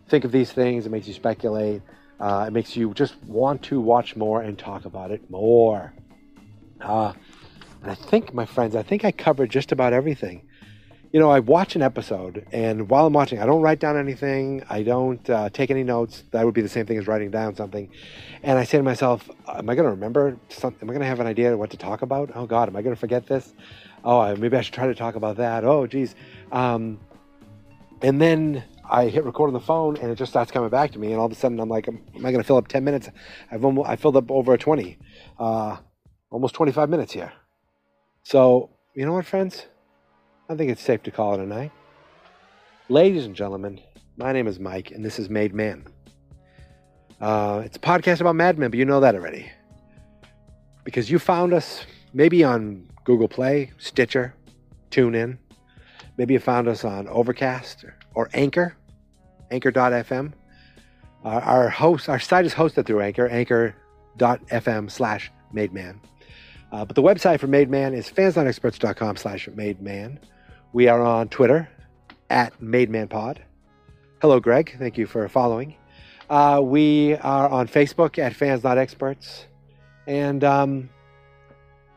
think 0.10 0.26
of 0.26 0.32
these 0.32 0.52
things. 0.52 0.86
It 0.86 0.90
makes 0.90 1.08
you 1.08 1.14
speculate. 1.14 1.82
Uh, 2.20 2.46
it 2.48 2.52
makes 2.52 2.76
you 2.76 2.94
just 2.94 3.16
want 3.24 3.64
to 3.64 3.80
watch 3.80 4.16
more 4.16 4.42
and 4.42 4.58
talk 4.58 4.86
about 4.86 5.12
it 5.12 5.30
more. 5.30 5.94
Uh, 6.82 7.14
and 7.82 7.92
I 7.92 7.96
think, 7.96 8.34
my 8.34 8.46
friends, 8.46 8.76
I 8.76 8.84
think 8.84 9.06
I 9.06 9.12
covered 9.12 9.50
just 9.50 9.72
about 9.72 9.94
everything. 9.94 10.44
You 11.12 11.20
know, 11.20 11.32
I 11.32 11.40
watch 11.40 11.76
an 11.76 11.82
episode, 11.82 12.46
and 12.52 12.88
while 12.88 13.08
I'm 13.08 13.14
watching, 13.14 13.40
I 13.40 13.46
don't 13.48 13.62
write 13.62 13.80
down 13.80 13.98
anything. 13.98 14.64
I 14.70 14.84
don't 14.84 15.28
uh, 15.28 15.50
take 15.50 15.72
any 15.72 15.84
notes. 15.84 16.24
That 16.32 16.46
would 16.46 16.54
be 16.54 16.62
the 16.62 16.70
same 16.70 16.86
thing 16.86 17.00
as 17.00 17.08
writing 17.08 17.32
down 17.32 17.56
something. 17.56 17.90
And 18.44 18.60
I 18.60 18.64
say 18.64 18.78
to 18.78 18.84
myself, 18.84 19.28
"Am 19.48 19.68
I 19.68 19.74
going 19.74 19.86
to 19.86 19.92
remember 19.92 20.38
something? 20.50 20.84
Am 20.84 20.90
I 20.90 20.94
going 20.94 21.02
to 21.02 21.08
have 21.08 21.20
an 21.20 21.26
idea 21.26 21.58
what 21.58 21.72
to 21.72 21.78
talk 21.78 22.04
about? 22.04 22.30
Oh 22.36 22.46
God, 22.46 22.70
am 22.70 22.76
I 22.76 22.84
going 22.84 22.94
to 22.94 23.00
forget 23.00 23.26
this? 23.26 23.54
Oh, 24.06 24.36
maybe 24.36 24.56
I 24.56 24.62
should 24.62 24.76
try 24.76 24.86
to 24.86 24.94
talk 24.94 25.16
about 25.16 25.38
that. 25.38 25.64
Oh, 25.64 25.88
geez." 25.88 26.14
Um, 26.52 27.00
and 28.04 28.22
then 28.22 28.64
I 28.90 29.08
hit 29.08 29.24
record 29.24 29.48
on 29.48 29.54
the 29.54 29.60
phone, 29.60 29.98
and 29.98 30.12
it 30.12 30.16
just 30.16 30.32
starts 30.32 30.52
coming 30.52 30.70
back 30.70 30.92
to 30.94 31.00
me. 31.00 31.12
And 31.12 31.20
all 31.20 31.28
of 31.28 31.32
a 31.32 31.36
sudden, 31.36 31.60
I'm 31.60 31.70
like, 31.70 31.88
"Am 31.88 32.02
I 32.18 32.32
going 32.32 32.38
to 32.38 32.44
fill 32.44 32.58
up 32.58 32.68
ten 32.68 32.84
minutes?" 32.84 33.10
I've 33.52 33.64
almost, 33.64 33.90
I 33.90 33.96
filled 33.96 34.18
up 34.18 34.32
over 34.32 34.58
twenty. 34.58 34.98
Uh, 35.38 35.78
almost 36.32 36.56
25 36.56 36.90
minutes 36.90 37.12
here. 37.14 37.32
So, 38.24 38.70
you 38.94 39.06
know 39.06 39.14
what, 39.14 39.26
friends? 39.26 39.66
I 40.50 40.56
think 40.56 40.72
it's 40.72 40.82
safe 40.82 41.04
to 41.04 41.12
call 41.12 41.36
it 41.36 41.40
a 41.40 41.46
night. 41.46 41.72
Ladies 42.88 43.26
and 43.26 43.36
gentlemen, 43.36 43.82
my 44.18 44.32
name 44.32 44.48
is 44.48 44.60
Mike, 44.60 44.92
and 44.92 45.06
this 45.06 45.20
is 45.20 45.30
Made 45.30 45.54
Man. 45.54 45.86
Uh, 47.22 47.62
it's 47.66 47.78
a 47.78 47.80
podcast 47.80 48.22
about 48.22 48.36
Mad 48.36 48.58
Men, 48.58 48.72
but 48.72 48.78
you 48.80 48.86
know 48.86 49.00
that 49.00 49.16
already. 49.16 49.52
Because 50.84 51.12
you 51.12 51.20
found 51.20 51.54
us 51.54 51.86
maybe 52.14 52.44
on 52.44 52.88
Google 53.04 53.28
Play, 53.28 53.72
Stitcher, 53.78 54.34
TuneIn. 54.90 55.38
Maybe 56.18 56.34
you 56.34 56.40
found 56.40 56.68
us 56.68 56.84
on 56.84 57.08
Overcast 57.08 57.86
or 58.16 58.30
Anchor, 58.34 58.76
anchor.fm. 59.52 60.34
Our, 61.24 61.42
our 61.42 61.70
host, 61.70 62.10
our 62.10 62.20
site 62.20 62.46
is 62.46 62.54
hosted 62.54 62.86
through 62.86 63.02
Anchor, 63.02 63.28
anchor.fm 63.28 64.90
slash 64.90 65.32
mademan. 65.54 66.00
Uh, 66.72 66.86
but 66.86 66.96
the 66.96 67.02
website 67.02 67.40
for 67.40 67.48
Made 67.48 67.70
Man 67.70 67.94
is 67.94 68.10
fansnotexperts.com 68.10 69.18
slash 69.18 69.48
mademan. 69.50 70.20
We 70.72 70.88
are 70.88 71.02
on 71.02 71.30
Twitter 71.30 71.68
at 72.30 72.60
MadeManPod. 72.62 73.40
Hello, 74.22 74.40
Greg. 74.40 74.76
Thank 74.78 74.98
you 74.98 75.08
for 75.08 75.28
following. 75.28 75.76
Uh, 76.30 76.62
we 76.64 77.16
are 77.16 77.50
on 77.50 77.68
Facebook 77.68 78.20
at 78.20 78.36
Fans 78.36 78.64
Not 78.64 78.78
Experts. 78.78 79.48
And, 80.06 80.44
um, 80.44 80.90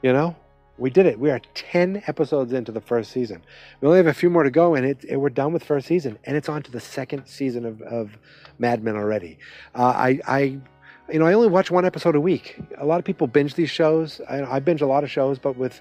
you 0.03 0.12
know, 0.12 0.35
we 0.83 0.90
did 0.90 1.07
it. 1.07 1.21
We 1.21 1.31
are 1.31 1.40
10 1.55 2.03
episodes 2.09 2.53
into 2.53 2.73
the 2.73 2.81
first 2.81 3.12
season. 3.12 3.40
We 3.81 3.87
only 3.87 3.99
have 3.99 4.09
a 4.09 4.12
few 4.12 4.29
more 4.29 4.42
to 4.42 4.51
go, 4.51 4.75
and 4.75 4.85
it, 4.85 5.05
it 5.09 5.16
we're 5.16 5.31
done 5.31 5.53
with 5.53 5.62
first 5.62 5.87
season. 5.87 6.18
And 6.25 6.37
it's 6.37 6.49
on 6.49 6.61
to 6.64 6.73
the 6.73 6.81
second 6.81 7.27
season 7.27 7.64
of, 7.64 7.81
of 7.83 8.18
Mad 8.59 8.83
Men 8.83 8.97
already. 8.97 9.38
Uh, 9.77 9.85
I, 9.85 10.21
I, 10.27 10.38
you 11.09 11.21
know, 11.21 11.25
I 11.25 11.35
only 11.35 11.47
watch 11.47 11.71
one 11.71 11.85
episode 11.85 12.16
a 12.16 12.21
week. 12.21 12.59
A 12.79 12.85
lot 12.85 12.99
of 12.99 13.05
people 13.05 13.29
binge 13.29 13.55
these 13.55 13.71
shows. 13.71 14.21
I, 14.29 14.42
I 14.57 14.59
binge 14.59 14.83
a 14.83 14.87
lot 14.87 15.05
of 15.05 15.11
shows, 15.11 15.38
but 15.38 15.57
with, 15.57 15.81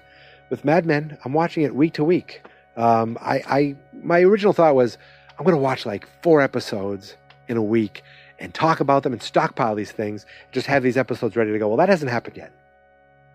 with 0.50 0.64
Mad 0.64 0.86
Men, 0.86 1.18
I'm 1.24 1.32
watching 1.32 1.64
it 1.64 1.74
week 1.74 1.94
to 1.94 2.04
week. 2.04 2.42
Um, 2.76 3.18
I, 3.20 3.42
I, 3.48 3.76
my 4.04 4.20
original 4.20 4.52
thought 4.52 4.76
was, 4.76 4.98
I'm 5.36 5.44
going 5.44 5.56
to 5.56 5.62
watch 5.62 5.84
like 5.84 6.08
four 6.22 6.40
episodes 6.40 7.16
in 7.48 7.56
a 7.56 7.62
week 7.62 8.02
and 8.38 8.54
talk 8.54 8.78
about 8.78 9.02
them 9.02 9.12
and 9.12 9.20
stockpile 9.20 9.74
these 9.74 9.90
things, 9.90 10.26
just 10.52 10.68
have 10.68 10.84
these 10.84 10.96
episodes 10.96 11.34
ready 11.34 11.50
to 11.50 11.58
go. 11.58 11.66
Well, 11.66 11.78
that 11.78 11.88
hasn't 11.88 12.12
happened 12.12 12.36
yet. 12.36 12.52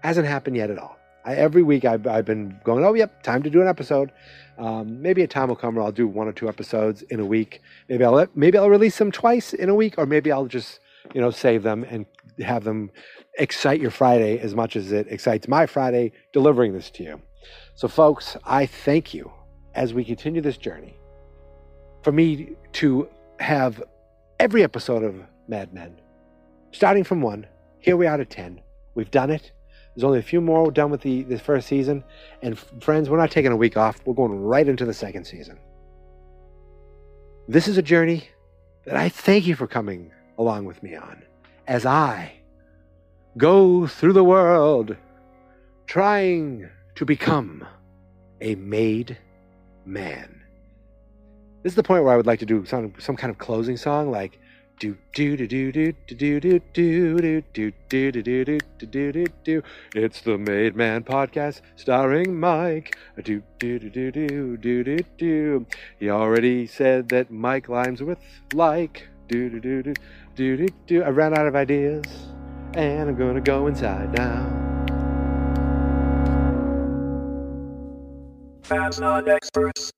Hasn't 0.02 0.28
happened 0.28 0.56
yet 0.56 0.70
at 0.70 0.78
all. 0.78 0.98
I, 1.28 1.36
every 1.36 1.62
week 1.62 1.84
I've, 1.84 2.08
I've 2.08 2.26
been 2.26 2.58
going, 2.64 2.86
oh, 2.86 2.94
yep, 2.94 3.22
time 3.22 3.44
to 3.44 3.50
do 3.50 3.62
an 3.62 3.68
episode. 3.68 4.12
Um, 4.58 5.02
maybe 5.02 5.22
a 5.22 5.28
time 5.28 5.50
will 5.50 5.58
come 5.58 5.76
where 5.76 5.84
I'll 5.84 5.92
do 5.92 6.08
one 6.08 6.28
or 6.28 6.32
two 6.32 6.48
episodes 6.48 7.02
in 7.04 7.20
a 7.20 7.26
week. 7.26 7.62
Maybe 7.90 8.04
I'll 8.06 8.26
maybe 8.34 8.58
I'll 8.58 8.70
release 8.70 8.98
them 8.98 9.12
twice 9.12 9.54
in 9.54 9.70
a 9.70 9.76
week, 9.76 9.96
or 9.98 10.06
maybe 10.06 10.32
I'll 10.32 10.48
just 10.48 10.80
you 11.14 11.22
know 11.22 11.30
save 11.30 11.62
them 11.62 11.84
and 11.84 12.06
have 12.40 12.64
them 12.64 12.90
excite 13.38 13.80
your 13.80 13.92
Friday 13.92 14.40
as 14.40 14.56
much 14.56 14.76
as 14.76 14.92
it 14.92 15.08
excites 15.10 15.48
my 15.48 15.66
Friday 15.66 16.12
delivering 16.34 16.74
this 16.74 16.90
to 16.92 17.04
you. 17.04 17.22
So, 17.76 17.88
folks, 17.88 18.36
I 18.46 18.66
thank 18.66 19.14
you 19.14 19.32
as 19.76 19.94
we 19.94 20.04
continue 20.04 20.42
this 20.42 20.58
journey 20.58 20.98
for 22.04 22.12
me 22.12 22.56
to 22.74 23.10
have 23.40 23.84
every 24.40 24.64
episode 24.64 25.04
of 25.04 25.16
Mad 25.48 25.74
Men. 25.74 26.00
Starting 26.72 27.04
from 27.04 27.22
one, 27.22 27.46
here 27.80 27.96
we 27.98 28.08
are 28.08 28.18
to 28.18 28.26
10. 28.26 28.62
We've 28.96 29.12
done 29.12 29.30
it. 29.30 29.52
There's 29.98 30.04
only 30.04 30.20
a 30.20 30.22
few 30.22 30.42
more 30.42 30.70
done 30.70 30.92
with 30.92 31.02
the, 31.02 31.24
the 31.24 31.40
first 31.40 31.68
season. 31.68 32.04
And 32.44 32.60
friends, 32.84 33.10
we're 33.10 33.18
not 33.18 33.32
taking 33.32 33.52
a 33.52 33.56
week 33.56 33.78
off. 33.78 34.00
We're 34.06 34.14
going 34.14 34.44
right 34.44 34.68
into 34.68 34.86
the 34.86 34.94
second 34.94 35.26
season. 35.26 35.58
This 37.48 37.68
is 37.68 37.80
a 37.80 37.82
journey 37.82 38.30
that 38.86 38.96
I 38.96 39.10
thank 39.10 39.48
you 39.48 39.56
for 39.56 39.66
coming 39.66 40.12
along 40.38 40.66
with 40.66 40.84
me 40.84 40.96
on 40.96 41.24
as 41.66 41.84
I 41.84 42.34
go 43.38 43.88
through 43.88 44.14
the 44.14 44.24
world 44.24 44.96
trying 45.88 46.70
to 46.94 47.04
become 47.04 47.66
a 48.40 48.54
made 48.54 49.18
man. 49.84 50.44
This 51.64 51.72
is 51.72 51.76
the 51.76 51.82
point 51.82 52.04
where 52.04 52.14
I 52.14 52.18
would 52.18 52.28
like 52.28 52.40
to 52.42 52.46
do 52.46 52.66
some 52.68 52.94
some 53.00 53.18
kind 53.18 53.32
of 53.32 53.40
closing 53.40 53.78
song 53.78 54.12
like 54.12 54.40
do 54.80 54.96
do 55.12 55.36
do 55.36 55.48
do 55.48 55.72
do 55.72 55.92
do 56.08 56.40
do 56.40 56.40
do 56.40 56.60
do 56.72 57.42
do 57.52 57.72
do 57.90 58.12
do 58.12 58.12
do 58.12 58.44
do 58.44 58.58
do 58.86 59.12
do 59.12 59.26
do 59.44 59.64
It's 59.96 60.22
the 60.22 60.38
Made 60.38 60.76
Man 60.76 61.04
podcast 61.04 61.62
starring 61.76 62.40
Mike. 62.40 62.96
Do 63.24 63.42
do 63.58 63.80
do 63.80 63.90
do 63.90 64.12
do 64.12 64.58
do 64.58 64.84
do 64.84 64.98
do. 65.18 65.66
He 66.00 66.12
already 66.12 66.68
said 66.68 67.10
that 67.10 67.32
Mike 67.32 67.68
rhymes 67.68 68.04
with 68.04 68.20
like. 68.54 69.08
Do 69.28 69.50
do 69.50 69.60
do 69.60 69.82
do 69.82 69.94
do 70.36 70.58
do 70.58 70.68
do. 70.86 71.04
I 71.04 71.10
ran 71.10 71.36
out 71.36 71.48
of 71.48 71.56
ideas, 71.56 72.06
and 72.76 73.10
I'm 73.10 73.16
gonna 73.16 73.42
go 73.42 73.66
inside 73.66 74.16
now. 74.16 74.46
Fans 78.62 79.00
not 79.00 79.28
experts. 79.28 79.92